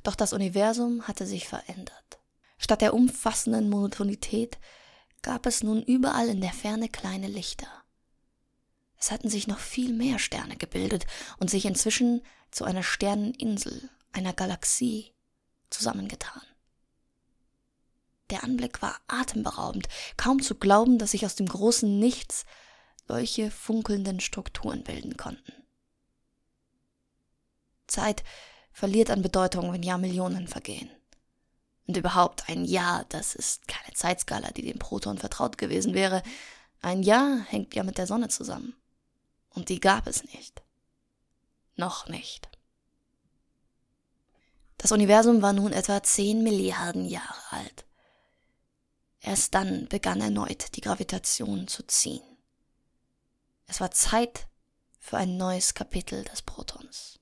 Doch 0.04 0.16
das 0.16 0.34
Universum 0.34 1.08
hatte 1.08 1.26
sich 1.26 1.48
verändert. 1.48 2.20
Statt 2.58 2.82
der 2.82 2.94
umfassenden 2.94 3.70
Monotonität 3.70 4.58
gab 5.22 5.46
es 5.46 5.63
nun 5.63 5.82
überall 5.84 6.28
in 6.28 6.42
der 6.42 6.52
Ferne 6.52 6.90
kleine 6.90 7.28
Lichter. 7.28 7.87
Es 9.00 9.12
hatten 9.12 9.30
sich 9.30 9.48
noch 9.48 9.60
viel 9.60 9.94
mehr 9.94 10.20
Sterne 10.20 10.58
gebildet 10.58 11.06
und 11.38 11.50
sich 11.50 11.66
inzwischen 11.66 12.22
zu 12.52 12.64
einer 12.66 12.84
Sterneninsel, 12.84 13.90
einer 14.12 14.34
Galaxie, 14.34 15.14
zusammengetan. 15.70 16.42
Der 18.30 18.44
Anblick 18.44 18.82
war 18.82 19.00
atemberaubend, 19.08 19.88
kaum 20.18 20.42
zu 20.42 20.56
glauben, 20.56 20.98
dass 20.98 21.12
sich 21.12 21.26
aus 21.26 21.36
dem 21.36 21.48
großen 21.48 22.00
Nichts 22.00 22.46
solche 23.08 23.52
funkelnden 23.52 24.20
Strukturen 24.20 24.84
bilden 24.84 25.16
konnten. 25.16 25.54
Zeit 27.88 28.24
verliert 28.74 29.10
an 29.10 29.22
Bedeutung, 29.22 29.72
wenn 29.72 29.82
Jahrmillionen 29.82 30.48
vergehen. 30.48 30.90
Und 31.88 31.96
überhaupt 31.96 32.50
ein 32.50 32.66
Jahr, 32.66 33.06
das 33.10 33.34
ist 33.34 33.68
keine 33.70 33.94
Zeitskala, 33.94 34.52
die 34.52 34.64
dem 34.64 34.78
Proton 34.78 35.18
vertraut 35.18 35.58
gewesen 35.58 35.94
wäre. 35.94 36.22
Ein 36.82 37.02
Jahr 37.02 37.40
hängt 37.48 37.76
ja 37.76 37.84
mit 37.84 37.98
der 37.98 38.08
Sonne 38.08 38.28
zusammen. 38.28 38.76
Und 39.58 39.70
die 39.70 39.80
gab 39.80 40.06
es 40.06 40.24
nicht. 40.24 40.62
Noch 41.78 42.08
nicht. 42.10 42.48
Das 44.78 44.91
Universum 44.91 45.41
war 45.41 45.52
nun 45.52 45.74
etwa 45.74 46.04
zehn 46.04 46.43
Milliarden 46.43 47.06
Jahre 47.06 47.41
alt. 47.50 47.86
Erst 49.20 49.56
dann 49.56 49.88
begann 49.88 50.22
erneut 50.22 50.76
die 50.76 50.82
Gravitation 50.82 51.67
zu 51.67 51.82
ziehen. 51.88 52.22
Es 53.65 53.82
war 53.82 53.89
Zeit 53.89 54.48
für 55.00 55.17
ein 55.17 55.38
neues 55.38 55.74
Kapitel 55.74 56.24
des 56.26 56.43
Protons. 56.43 57.20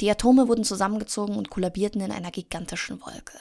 Die 0.00 0.10
Atome 0.10 0.48
wurden 0.48 0.64
zusammengezogen 0.64 1.36
und 1.36 1.50
kollabierten 1.50 2.00
in 2.00 2.10
einer 2.10 2.30
gigantischen 2.30 3.02
Wolke. 3.02 3.38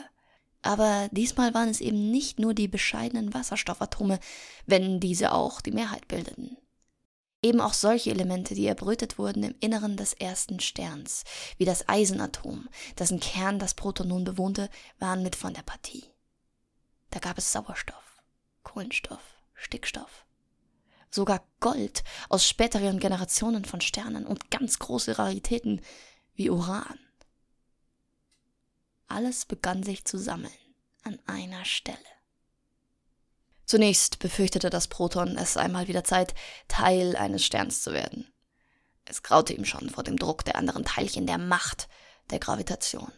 Aber 0.62 1.08
diesmal 1.14 1.54
waren 1.54 1.70
es 1.70 1.80
eben 1.80 2.12
nicht 2.12 2.38
nur 2.38 2.54
die 2.54 2.68
bescheidenen 2.68 3.34
Wasserstoffatome, 3.34 4.20
wenn 4.66 5.00
diese 5.00 5.32
auch 5.32 5.62
die 5.62 5.72
Mehrheit 5.72 6.10
bildeten. 6.10 6.58
Eben 7.44 7.62
auch 7.62 7.74
solche 7.74 8.10
Elemente, 8.10 8.56
die 8.56 8.66
erbrütet 8.66 9.20
wurden 9.20 9.44
im 9.44 9.56
Inneren 9.60 9.96
des 9.96 10.14
ersten 10.14 10.60
Sterns, 10.60 11.24
wie 11.58 11.66
das 11.66 11.88
Eisenatom, 11.88 12.68
dessen 12.98 13.20
Kern 13.20 13.60
das 13.60 13.76
Proton 13.76 14.08
nun 14.08 14.24
bewohnte, 14.24 14.70
waren 14.98 15.22
mit 15.22 15.36
von 15.36 15.54
der 15.54 15.62
Partie. 15.62 16.06
Da 17.12 17.20
gab 17.20 17.38
es 17.38 17.52
Sauerstoff, 17.52 18.22
Kohlenstoff, 18.64 19.22
Stickstoff, 19.54 20.26
sogar 21.12 21.46
Gold 21.60 22.04
aus 22.28 22.48
späteren 22.48 23.00
Generationen 23.00 23.66
von 23.66 23.82
Sternen 23.82 24.26
und 24.26 24.50
ganz 24.50 24.80
große 24.80 25.20
Raritäten 25.20 25.82
wie 26.34 26.50
Uran. 26.50 27.00
Alles 29.08 29.46
begann 29.46 29.84
sich 29.84 30.06
zu 30.06 30.18
sammeln 30.18 30.52
an 31.04 31.20
einer 31.28 31.64
Stelle. 31.66 32.17
Zunächst 33.68 34.20
befürchtete 34.20 34.70
das 34.70 34.88
Proton, 34.88 35.38
es 35.38 35.58
einmal 35.58 35.90
wieder 35.90 36.06
Zeit, 36.06 36.34
Teil 36.70 37.18
eines 37.18 37.44
Sterns 37.44 37.84
zu 37.84 37.92
werden. 37.92 38.26
Es 39.04 39.24
graute 39.24 39.54
ihm 39.54 39.66
schon 39.66 39.90
vor 39.90 40.06
dem 40.06 40.18
Druck 40.18 40.46
der 40.46 40.56
anderen 40.56 40.86
Teilchen, 40.86 41.28
der 41.28 41.38
Macht 41.38 41.90
der 42.30 42.40
Gravitation. 42.40 43.12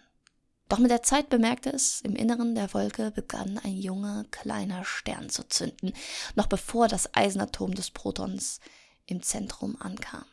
Doch 0.67 0.79
mit 0.79 0.89
der 0.89 1.03
Zeit 1.03 1.29
bemerkte 1.29 1.69
es, 1.69 2.01
im 2.01 2.15
Inneren 2.15 2.55
der 2.55 2.73
Wolke 2.73 3.11
begann 3.11 3.59
ein 3.63 3.77
junger, 3.77 4.25
kleiner 4.31 4.83
Stern 4.85 5.29
zu 5.29 5.47
zünden, 5.47 5.93
noch 6.33 6.47
bevor 6.47 6.87
das 6.87 7.13
Eisenatom 7.13 7.75
des 7.75 7.91
Protons 7.91 8.59
im 9.05 9.21
Zentrum 9.21 9.77
ankam. 9.79 10.25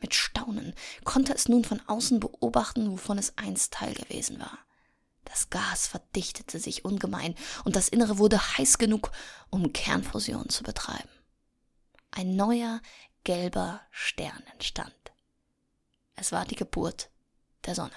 Mit 0.00 0.14
Staunen 0.14 0.72
konnte 1.02 1.34
es 1.34 1.48
nun 1.48 1.64
von 1.64 1.80
außen 1.88 2.20
beobachten, 2.20 2.92
wovon 2.92 3.18
es 3.18 3.36
einst 3.38 3.72
Teil 3.72 3.94
gewesen 3.94 4.38
war. 4.38 4.58
Das 5.24 5.50
Gas 5.50 5.86
verdichtete 5.86 6.58
sich 6.58 6.84
ungemein 6.84 7.34
und 7.64 7.76
das 7.76 7.88
Innere 7.88 8.18
wurde 8.18 8.38
heiß 8.58 8.78
genug, 8.78 9.12
um 9.50 9.72
Kernfusion 9.72 10.48
zu 10.48 10.62
betreiben. 10.62 11.08
Ein 12.10 12.36
neuer, 12.36 12.80
gelber 13.24 13.80
Stern 13.90 14.42
entstand. 14.52 14.94
Es 16.16 16.32
war 16.32 16.44
die 16.44 16.56
Geburt 16.56 17.10
der 17.64 17.74
Sonne. 17.74 17.94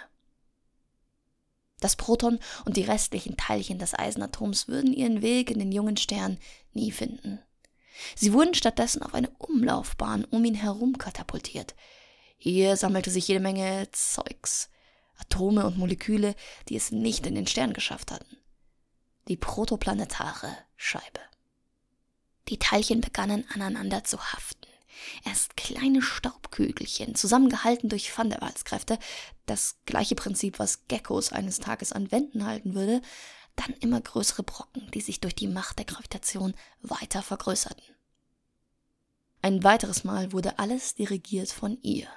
Das 1.80 1.96
Proton 1.96 2.40
und 2.64 2.78
die 2.78 2.84
restlichen 2.84 3.36
Teilchen 3.38 3.80
des 3.80 3.94
Eisenatoms 3.94 4.68
würden 4.68 4.94
ihren 4.94 5.22
Weg 5.22 5.52
in 5.52 5.60
den 5.60 5.72
jungen 5.72 5.98
Stern 5.98 6.40
nie 6.74 6.92
finden. 6.92 7.40
Sie 8.16 8.34
wurden 8.34 8.54
stattdessen 8.54 9.02
auf 9.02 9.14
eine 9.14 9.30
Umlaufbahn 9.38 10.26
um 10.26 10.44
ihn 10.46 10.56
herum 10.56 10.98
katapultiert. 10.98 11.76
Hier 12.38 12.78
sammelte 12.78 13.10
sich 13.10 13.28
jede 13.28 13.40
Menge 13.40 13.90
Zeugs, 13.92 14.70
Atome 15.18 15.66
und 15.66 15.78
Moleküle, 15.78 16.36
die 16.70 16.76
es 16.76 16.92
nicht 16.92 17.26
in 17.26 17.36
den 17.36 17.48
Stern 17.48 17.74
geschafft 17.74 18.12
hatten. 18.12 18.38
Die 19.28 19.38
protoplanetare 19.38 20.56
Scheibe. 20.76 21.20
Die 22.50 22.60
Teilchen 22.60 23.02
begannen 23.02 23.46
aneinander 23.54 24.04
zu 24.04 24.20
haften. 24.20 24.68
Erst 25.26 25.58
kleine 25.58 26.02
Staubkügelchen, 26.02 27.16
zusammengehalten 27.16 27.90
durch 27.90 28.16
Van 28.18 28.30
der 28.30 28.42
Waals-Kräfte, 28.42 28.98
das 29.46 29.78
gleiche 29.86 30.16
Prinzip, 30.16 30.60
was 30.60 30.88
Geckos 30.88 31.32
eines 31.32 31.60
Tages 31.60 31.92
an 31.92 32.12
Wänden 32.12 32.46
halten 32.46 32.76
würde, 32.76 33.02
dann 33.56 33.74
immer 33.80 34.00
größere 34.00 34.44
Brocken, 34.44 34.90
die 34.92 35.02
sich 35.02 35.22
durch 35.22 35.36
die 35.36 35.48
Macht 35.48 35.80
der 35.80 35.86
Gravitation 35.86 36.54
weiter 36.82 37.22
vergrößerten. 37.22 37.84
Ein 39.42 39.64
weiteres 39.64 40.04
Mal 40.04 40.32
wurde 40.32 40.60
alles 40.60 40.96
dirigiert 40.96 41.52
von 41.52 41.78
ihr, 41.82 42.08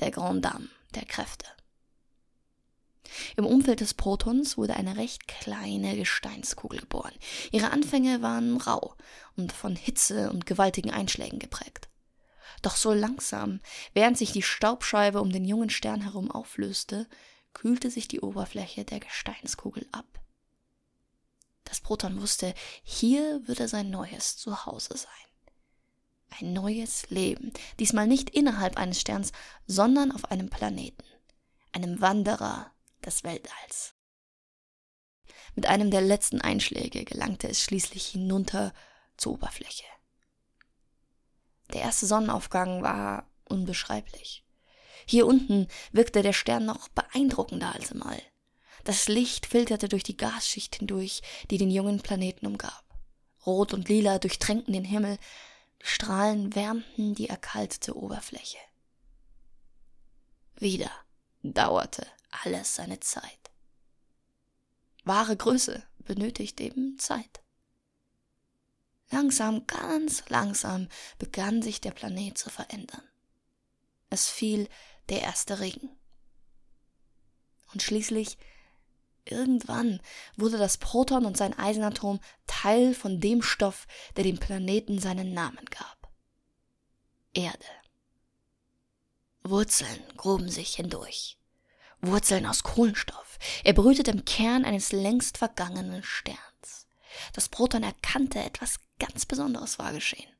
der 0.00 0.10
Grand 0.10 0.44
Dame 0.44 0.68
der 0.94 1.04
Kräfte. 1.04 1.46
Im 3.36 3.46
Umfeld 3.46 3.80
des 3.80 3.94
Protons 3.94 4.56
wurde 4.56 4.76
eine 4.76 4.96
recht 4.96 5.28
kleine 5.28 5.96
Gesteinskugel 5.96 6.80
geboren. 6.80 7.12
Ihre 7.52 7.70
Anfänge 7.70 8.22
waren 8.22 8.56
rau 8.56 8.94
und 9.36 9.52
von 9.52 9.76
Hitze 9.76 10.30
und 10.30 10.46
gewaltigen 10.46 10.90
Einschlägen 10.90 11.38
geprägt. 11.38 11.88
Doch 12.62 12.76
so 12.76 12.92
langsam, 12.92 13.60
während 13.92 14.16
sich 14.16 14.32
die 14.32 14.42
Staubscheibe 14.42 15.20
um 15.20 15.30
den 15.30 15.44
jungen 15.44 15.70
Stern 15.70 16.00
herum 16.00 16.30
auflöste, 16.30 17.06
kühlte 17.52 17.90
sich 17.90 18.08
die 18.08 18.20
Oberfläche 18.20 18.84
der 18.84 19.00
Gesteinskugel 19.00 19.86
ab. 19.92 20.20
Das 21.64 21.80
Proton 21.80 22.20
wusste, 22.20 22.54
hier 22.82 23.46
würde 23.46 23.68
sein 23.68 23.90
neues 23.90 24.36
Zuhause 24.36 24.96
sein. 24.96 25.10
Ein 26.40 26.52
neues 26.52 27.10
Leben, 27.10 27.52
diesmal 27.78 28.06
nicht 28.06 28.30
innerhalb 28.30 28.76
eines 28.76 29.00
Sterns, 29.00 29.32
sondern 29.66 30.10
auf 30.10 30.30
einem 30.30 30.50
Planeten, 30.50 31.04
einem 31.72 32.00
Wanderer 32.00 32.73
des 33.04 33.24
Weltalls. 33.24 33.94
Mit 35.54 35.66
einem 35.66 35.90
der 35.90 36.00
letzten 36.00 36.40
Einschläge 36.40 37.04
gelangte 37.04 37.48
es 37.48 37.60
schließlich 37.62 38.06
hinunter 38.06 38.72
zur 39.16 39.34
Oberfläche. 39.34 39.84
Der 41.72 41.82
erste 41.82 42.06
Sonnenaufgang 42.06 42.82
war 42.82 43.30
unbeschreiblich. 43.48 44.44
Hier 45.06 45.26
unten 45.26 45.68
wirkte 45.92 46.22
der 46.22 46.32
Stern 46.32 46.64
noch 46.64 46.88
beeindruckender 46.88 47.74
als 47.74 47.90
im 47.90 48.02
All. 48.02 48.22
Das 48.84 49.08
Licht 49.08 49.46
filterte 49.46 49.88
durch 49.88 50.02
die 50.02 50.16
Gasschicht 50.16 50.76
hindurch, 50.76 51.22
die 51.50 51.58
den 51.58 51.70
jungen 51.70 52.00
Planeten 52.00 52.46
umgab. 52.46 52.84
Rot 53.46 53.74
und 53.74 53.88
Lila 53.88 54.18
durchtränkten 54.18 54.72
den 54.72 54.84
Himmel, 54.84 55.18
die 55.82 55.86
Strahlen 55.86 56.54
wärmten 56.54 57.14
die 57.14 57.28
erkaltete 57.28 57.96
Oberfläche. 57.96 58.58
Wieder 60.56 60.90
dauerte 61.42 62.06
alles 62.42 62.74
seine 62.74 63.00
Zeit. 63.00 63.50
Wahre 65.04 65.36
Größe 65.36 65.82
benötigt 65.98 66.60
eben 66.60 66.98
Zeit. 66.98 67.42
Langsam, 69.10 69.66
ganz 69.66 70.28
langsam 70.28 70.88
begann 71.18 71.62
sich 71.62 71.80
der 71.80 71.92
Planet 71.92 72.36
zu 72.36 72.50
verändern. 72.50 73.02
Es 74.10 74.28
fiel 74.28 74.68
der 75.08 75.22
erste 75.22 75.60
Regen. 75.60 75.90
Und 77.72 77.82
schließlich, 77.82 78.38
irgendwann, 79.24 80.00
wurde 80.36 80.58
das 80.58 80.78
Proton 80.78 81.26
und 81.26 81.36
sein 81.36 81.58
Eisenatom 81.58 82.20
Teil 82.46 82.94
von 82.94 83.20
dem 83.20 83.42
Stoff, 83.42 83.86
der 84.16 84.24
dem 84.24 84.38
Planeten 84.38 84.98
seinen 84.98 85.34
Namen 85.34 85.64
gab. 85.66 86.12
Erde. 87.32 87.66
Wurzeln 89.42 90.02
gruben 90.16 90.48
sich 90.48 90.76
hindurch. 90.76 91.38
Wurzeln 92.06 92.46
aus 92.46 92.62
Kohlenstoff. 92.62 93.38
Er 93.62 93.72
brütete 93.72 94.10
im 94.10 94.24
Kern 94.24 94.64
eines 94.64 94.92
längst 94.92 95.38
vergangenen 95.38 96.02
Sterns. 96.02 96.86
Das 97.32 97.48
Proton 97.48 97.82
erkannte, 97.82 98.40
etwas 98.40 98.80
ganz 98.98 99.26
Besonderes 99.26 99.78
war 99.78 99.92
geschehen. 99.92 100.30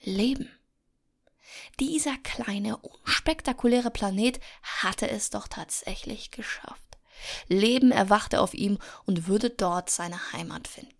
Leben. 0.00 0.50
Dieser 1.78 2.16
kleine, 2.18 2.76
unspektakuläre 2.78 3.90
Planet 3.90 4.40
hatte 4.62 5.08
es 5.08 5.30
doch 5.30 5.48
tatsächlich 5.48 6.30
geschafft. 6.30 6.98
Leben 7.48 7.92
erwachte 7.92 8.40
auf 8.40 8.54
ihm 8.54 8.78
und 9.04 9.26
würde 9.26 9.50
dort 9.50 9.90
seine 9.90 10.32
Heimat 10.32 10.66
finden. 10.66 10.94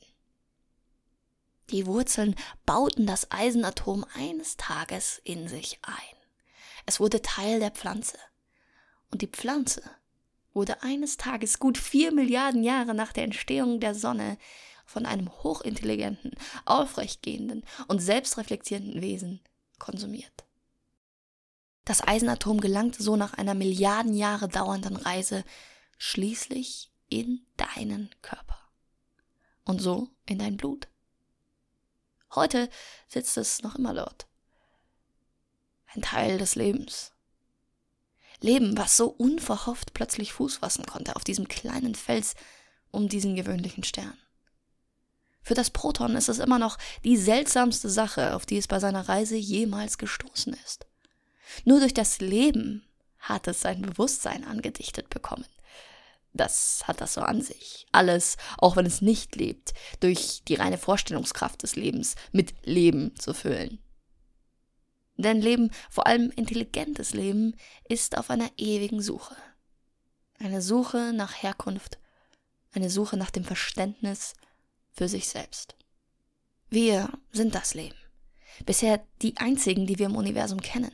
Die 1.70 1.86
Wurzeln 1.86 2.36
bauten 2.66 3.06
das 3.06 3.30
Eisenatom 3.30 4.04
eines 4.14 4.56
Tages 4.56 5.20
in 5.24 5.48
sich 5.48 5.78
ein. 5.82 6.16
Es 6.84 7.00
wurde 7.00 7.22
Teil 7.22 7.60
der 7.60 7.70
Pflanze. 7.70 8.18
Und 9.12 9.22
die 9.22 9.28
Pflanze 9.28 9.82
wurde 10.52 10.82
eines 10.82 11.16
Tages, 11.16 11.60
gut 11.60 11.78
vier 11.78 12.12
Milliarden 12.12 12.64
Jahre 12.64 12.94
nach 12.94 13.12
der 13.12 13.24
Entstehung 13.24 13.78
der 13.78 13.94
Sonne, 13.94 14.38
von 14.84 15.06
einem 15.06 15.30
hochintelligenten, 15.44 16.32
aufrechtgehenden 16.64 17.64
und 17.86 18.00
selbstreflektierenden 18.00 19.00
Wesen 19.00 19.40
konsumiert. 19.78 20.44
Das 21.84 22.06
Eisenatom 22.06 22.60
gelangte 22.60 23.02
so 23.02 23.16
nach 23.16 23.34
einer 23.34 23.54
Milliarden 23.54 24.14
Jahre 24.14 24.48
dauernden 24.48 24.96
Reise 24.96 25.44
schließlich 25.98 26.90
in 27.08 27.46
deinen 27.56 28.10
Körper. 28.22 28.58
Und 29.64 29.80
so 29.80 30.08
in 30.26 30.38
dein 30.38 30.56
Blut. 30.56 30.88
Heute 32.34 32.68
sitzt 33.08 33.36
es 33.36 33.62
noch 33.62 33.76
immer 33.76 33.94
dort. 33.94 34.26
Ein 35.94 36.02
Teil 36.02 36.38
des 36.38 36.54
Lebens. 36.54 37.12
Leben, 38.42 38.76
was 38.76 38.96
so 38.96 39.08
unverhofft 39.08 39.94
plötzlich 39.94 40.32
Fuß 40.32 40.56
fassen 40.58 40.86
konnte 40.86 41.16
auf 41.16 41.24
diesem 41.24 41.48
kleinen 41.48 41.94
Fels 41.94 42.34
um 42.90 43.08
diesen 43.08 43.36
gewöhnlichen 43.36 43.84
Stern. 43.84 44.16
Für 45.42 45.54
das 45.54 45.70
Proton 45.70 46.14
ist 46.14 46.28
es 46.28 46.38
immer 46.38 46.58
noch 46.58 46.78
die 47.04 47.16
seltsamste 47.16 47.90
Sache, 47.90 48.34
auf 48.34 48.46
die 48.46 48.58
es 48.58 48.68
bei 48.68 48.78
seiner 48.78 49.08
Reise 49.08 49.36
jemals 49.36 49.98
gestoßen 49.98 50.56
ist. 50.64 50.86
Nur 51.64 51.80
durch 51.80 51.94
das 51.94 52.20
Leben 52.20 52.84
hat 53.18 53.48
es 53.48 53.60
sein 53.60 53.82
Bewusstsein 53.82 54.44
angedichtet 54.44 55.10
bekommen. 55.10 55.46
Das 56.32 56.84
hat 56.86 57.00
das 57.00 57.14
so 57.14 57.20
an 57.20 57.42
sich. 57.42 57.86
Alles, 57.92 58.36
auch 58.56 58.76
wenn 58.76 58.86
es 58.86 59.02
nicht 59.02 59.36
lebt, 59.36 59.74
durch 60.00 60.42
die 60.48 60.54
reine 60.54 60.78
Vorstellungskraft 60.78 61.62
des 61.62 61.76
Lebens 61.76 62.14
mit 62.32 62.54
Leben 62.64 63.14
zu 63.16 63.34
füllen. 63.34 63.80
Denn 65.22 65.40
Leben, 65.40 65.70
vor 65.90 66.06
allem 66.06 66.30
intelligentes 66.30 67.14
Leben, 67.14 67.56
ist 67.88 68.18
auf 68.18 68.30
einer 68.30 68.50
ewigen 68.56 69.00
Suche. 69.00 69.36
Eine 70.38 70.60
Suche 70.60 71.12
nach 71.12 71.42
Herkunft, 71.42 71.98
eine 72.72 72.90
Suche 72.90 73.16
nach 73.16 73.30
dem 73.30 73.44
Verständnis 73.44 74.34
für 74.90 75.08
sich 75.08 75.28
selbst. 75.28 75.76
Wir 76.68 77.12
sind 77.30 77.54
das 77.54 77.74
Leben. 77.74 77.96
Bisher 78.64 79.06
die 79.22 79.36
einzigen, 79.36 79.86
die 79.86 79.98
wir 79.98 80.06
im 80.06 80.16
Universum 80.16 80.60
kennen. 80.60 80.92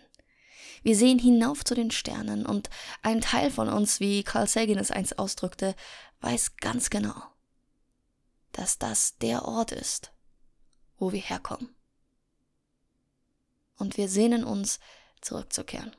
Wir 0.83 0.97
sehen 0.97 1.19
hinauf 1.19 1.65
zu 1.65 1.75
den 1.75 1.91
Sternen 1.91 2.47
und 2.47 2.71
ein 3.03 3.21
Teil 3.21 3.51
von 3.51 3.69
uns, 3.69 4.01
wie 4.01 4.23
Carl 4.23 4.47
Sagan 4.47 4.79
es 4.79 4.91
einst 4.91 5.19
ausdrückte, 5.19 5.75
weiß 6.21 6.57
ganz 6.57 6.91
genau, 6.91 7.21
dass 8.53 8.79
das 8.79 9.19
der 9.19 9.45
Ort 9.45 9.73
ist, 9.73 10.13
wo 10.97 11.13
wir 11.13 11.21
herkommen. 11.21 11.75
Und 13.79 13.97
wir 13.97 14.09
sehnen 14.09 14.45
uns, 14.45 14.81
zurückzukehren. 15.21 15.95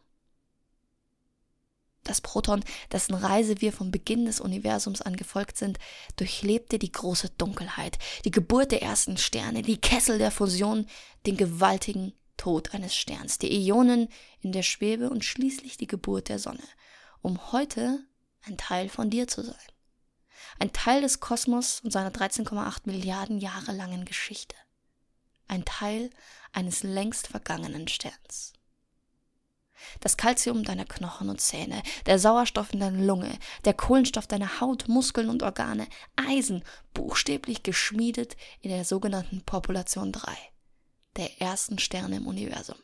Das 2.04 2.22
Proton, 2.22 2.64
dessen 2.92 3.14
Reise 3.14 3.62
wir 3.62 3.74
vom 3.74 3.92
Beginn 3.92 4.26
des 4.26 4.40
Universums 4.40 5.02
an 5.02 5.16
gefolgt 5.16 5.58
sind, 5.58 5.78
durchlebte 6.16 6.80
die 6.80 6.92
große 6.92 7.30
Dunkelheit, 7.38 8.00
die 8.26 8.32
Geburt 8.32 8.72
der 8.72 8.82
ersten 8.82 9.18
Sterne, 9.18 9.62
die 9.62 9.80
Kessel 9.80 10.18
der 10.18 10.32
Fusion, 10.32 10.88
den 11.26 11.38
gewaltigen 11.38 12.14
Tod 12.38 12.74
eines 12.74 12.96
Sterns, 12.96 13.38
die 13.38 13.52
Äonen 13.52 14.08
in 14.40 14.54
der 14.54 14.64
Schwebe 14.64 15.10
und 15.10 15.26
schließlich 15.26 15.78
die 15.78 15.88
Geburt 15.88 16.30
der 16.30 16.40
Sonne, 16.40 16.64
um 17.22 17.52
heute 17.52 18.00
ein 18.44 18.58
Teil 18.58 18.90
von 18.90 19.10
dir 19.10 19.28
zu 19.28 19.44
sein. 19.44 19.56
Ein 20.58 20.72
Teil 20.72 21.02
des 21.02 21.20
Kosmos 21.20 21.82
und 21.82 21.92
seiner 21.92 22.12
13,8 22.12 22.82
Milliarden 22.86 23.40
Jahre 23.40 23.74
langen 23.74 24.06
Geschichte. 24.06 24.56
Ein 25.50 25.66
Teil 25.66 26.12
eines 26.54 26.84
längst 26.84 27.28
vergangenen 27.28 27.88
Sterns. 27.88 28.54
Das 30.00 30.16
Kalzium 30.16 30.64
deiner 30.64 30.86
Knochen 30.86 31.30
und 31.30 31.42
Zähne, 31.42 31.82
der 32.06 32.20
Sauerstoff 32.20 32.72
in 32.72 32.80
deiner 32.80 33.04
Lunge, 33.04 33.38
der 33.66 33.74
Kohlenstoff 33.74 34.28
deiner 34.28 34.62
Haut, 34.62 34.88
Muskeln 34.88 35.28
und 35.28 35.42
Organe, 35.42 35.88
Eisen, 36.16 36.64
buchstäblich 36.94 37.64
geschmiedet 37.64 38.38
in 38.62 38.70
der 38.70 38.86
sogenannten 38.86 39.42
Population 39.44 40.12
3, 40.12 40.32
der 41.18 41.42
ersten 41.42 41.80
Sterne 41.80 42.18
im 42.18 42.28
Universum. 42.28 42.78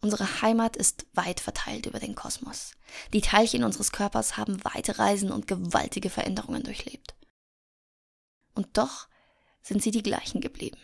Unsere 0.00 0.40
Heimat 0.40 0.76
ist 0.76 1.06
weit 1.12 1.40
verteilt 1.40 1.84
über 1.84 1.98
den 1.98 2.14
Kosmos. 2.14 2.72
Die 3.12 3.20
Teilchen 3.20 3.64
unseres 3.64 3.92
Körpers 3.92 4.38
haben 4.38 4.64
weite 4.64 4.98
Reisen 4.98 5.30
und 5.30 5.46
gewaltige 5.46 6.08
Veränderungen 6.08 6.62
durchlebt. 6.62 7.14
Und 8.54 8.78
doch 8.78 9.09
sind 9.62 9.82
sie 9.82 9.90
die 9.90 10.02
gleichen 10.02 10.40
geblieben. 10.40 10.78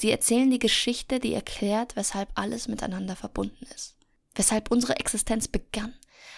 Sie 0.00 0.10
erzählen 0.10 0.50
die 0.50 0.58
Geschichte, 0.58 1.20
die 1.20 1.34
erklärt, 1.34 1.96
weshalb 1.96 2.30
alles 2.34 2.68
miteinander 2.68 3.16
verbunden 3.16 3.66
ist. 3.74 3.96
Weshalb 4.34 4.70
unsere 4.70 4.96
Existenz 4.96 5.48
begann, 5.48 5.94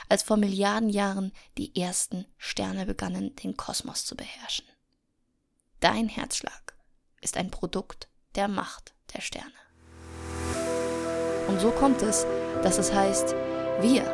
als 0.09 0.23
vor 0.23 0.37
Milliarden 0.37 0.89
Jahren 0.89 1.33
die 1.59 1.77
ersten 1.81 2.27
Sterne 2.39 2.87
begannen, 2.87 3.37
den 3.37 3.57
Kosmos 3.57 4.05
zu 4.05 4.17
beherrschen. 4.17 4.67
Dein 5.81 6.09
Herzschlag 6.09 6.77
ist 7.21 7.37
ein 7.37 7.51
Produkt 7.51 8.09
der 8.35 8.49
Macht 8.49 8.95
der 9.15 9.21
Sterne. 9.21 9.53
Und 11.49 11.61
so 11.61 11.71
kommt 11.71 12.03
es, 12.03 12.27
dass 12.63 12.79
es 12.79 12.93
heißt, 12.93 13.35
wir, 13.81 14.05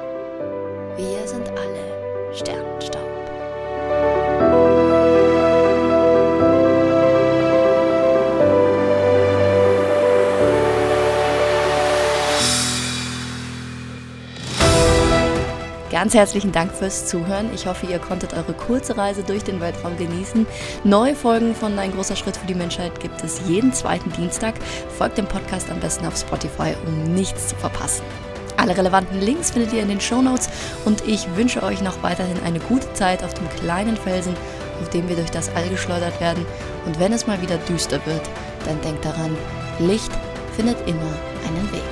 wir 0.96 1.28
sind 1.28 1.48
alle 1.48 2.34
Sternenstaub. 2.34 2.67
Ganz 16.08 16.16
herzlichen 16.16 16.52
Dank 16.52 16.72
fürs 16.72 17.04
Zuhören. 17.04 17.50
Ich 17.54 17.66
hoffe, 17.66 17.84
ihr 17.84 17.98
konntet 17.98 18.32
eure 18.32 18.54
kurze 18.54 18.96
Reise 18.96 19.22
durch 19.22 19.44
den 19.44 19.60
Weltraum 19.60 19.94
genießen. 19.98 20.46
Neue 20.82 21.14
Folgen 21.14 21.54
von 21.54 21.78
Ein 21.78 21.92
großer 21.92 22.16
Schritt 22.16 22.38
für 22.38 22.46
die 22.46 22.54
Menschheit 22.54 22.98
gibt 22.98 23.22
es 23.22 23.42
jeden 23.46 23.74
zweiten 23.74 24.10
Dienstag. 24.12 24.54
Folgt 24.96 25.18
dem 25.18 25.26
Podcast 25.26 25.70
am 25.70 25.80
besten 25.80 26.06
auf 26.06 26.16
Spotify, 26.16 26.72
um 26.86 27.12
nichts 27.12 27.48
zu 27.48 27.56
verpassen. 27.56 28.04
Alle 28.56 28.74
relevanten 28.74 29.20
Links 29.20 29.50
findet 29.50 29.74
ihr 29.74 29.82
in 29.82 29.90
den 29.90 30.00
Show 30.00 30.22
Notes 30.22 30.48
und 30.86 31.06
ich 31.06 31.28
wünsche 31.36 31.62
euch 31.62 31.82
noch 31.82 32.02
weiterhin 32.02 32.42
eine 32.42 32.60
gute 32.60 32.90
Zeit 32.94 33.22
auf 33.22 33.34
dem 33.34 33.46
kleinen 33.60 33.98
Felsen, 33.98 34.34
auf 34.80 34.88
dem 34.88 35.10
wir 35.10 35.16
durch 35.16 35.30
das 35.30 35.54
All 35.54 35.68
geschleudert 35.68 36.18
werden. 36.22 36.46
Und 36.86 36.98
wenn 36.98 37.12
es 37.12 37.26
mal 37.26 37.42
wieder 37.42 37.58
düster 37.68 38.00
wird, 38.06 38.22
dann 38.64 38.80
denkt 38.80 39.04
daran, 39.04 39.36
Licht 39.78 40.12
findet 40.56 40.80
immer 40.88 41.12
einen 41.46 41.70
Weg. 41.70 41.87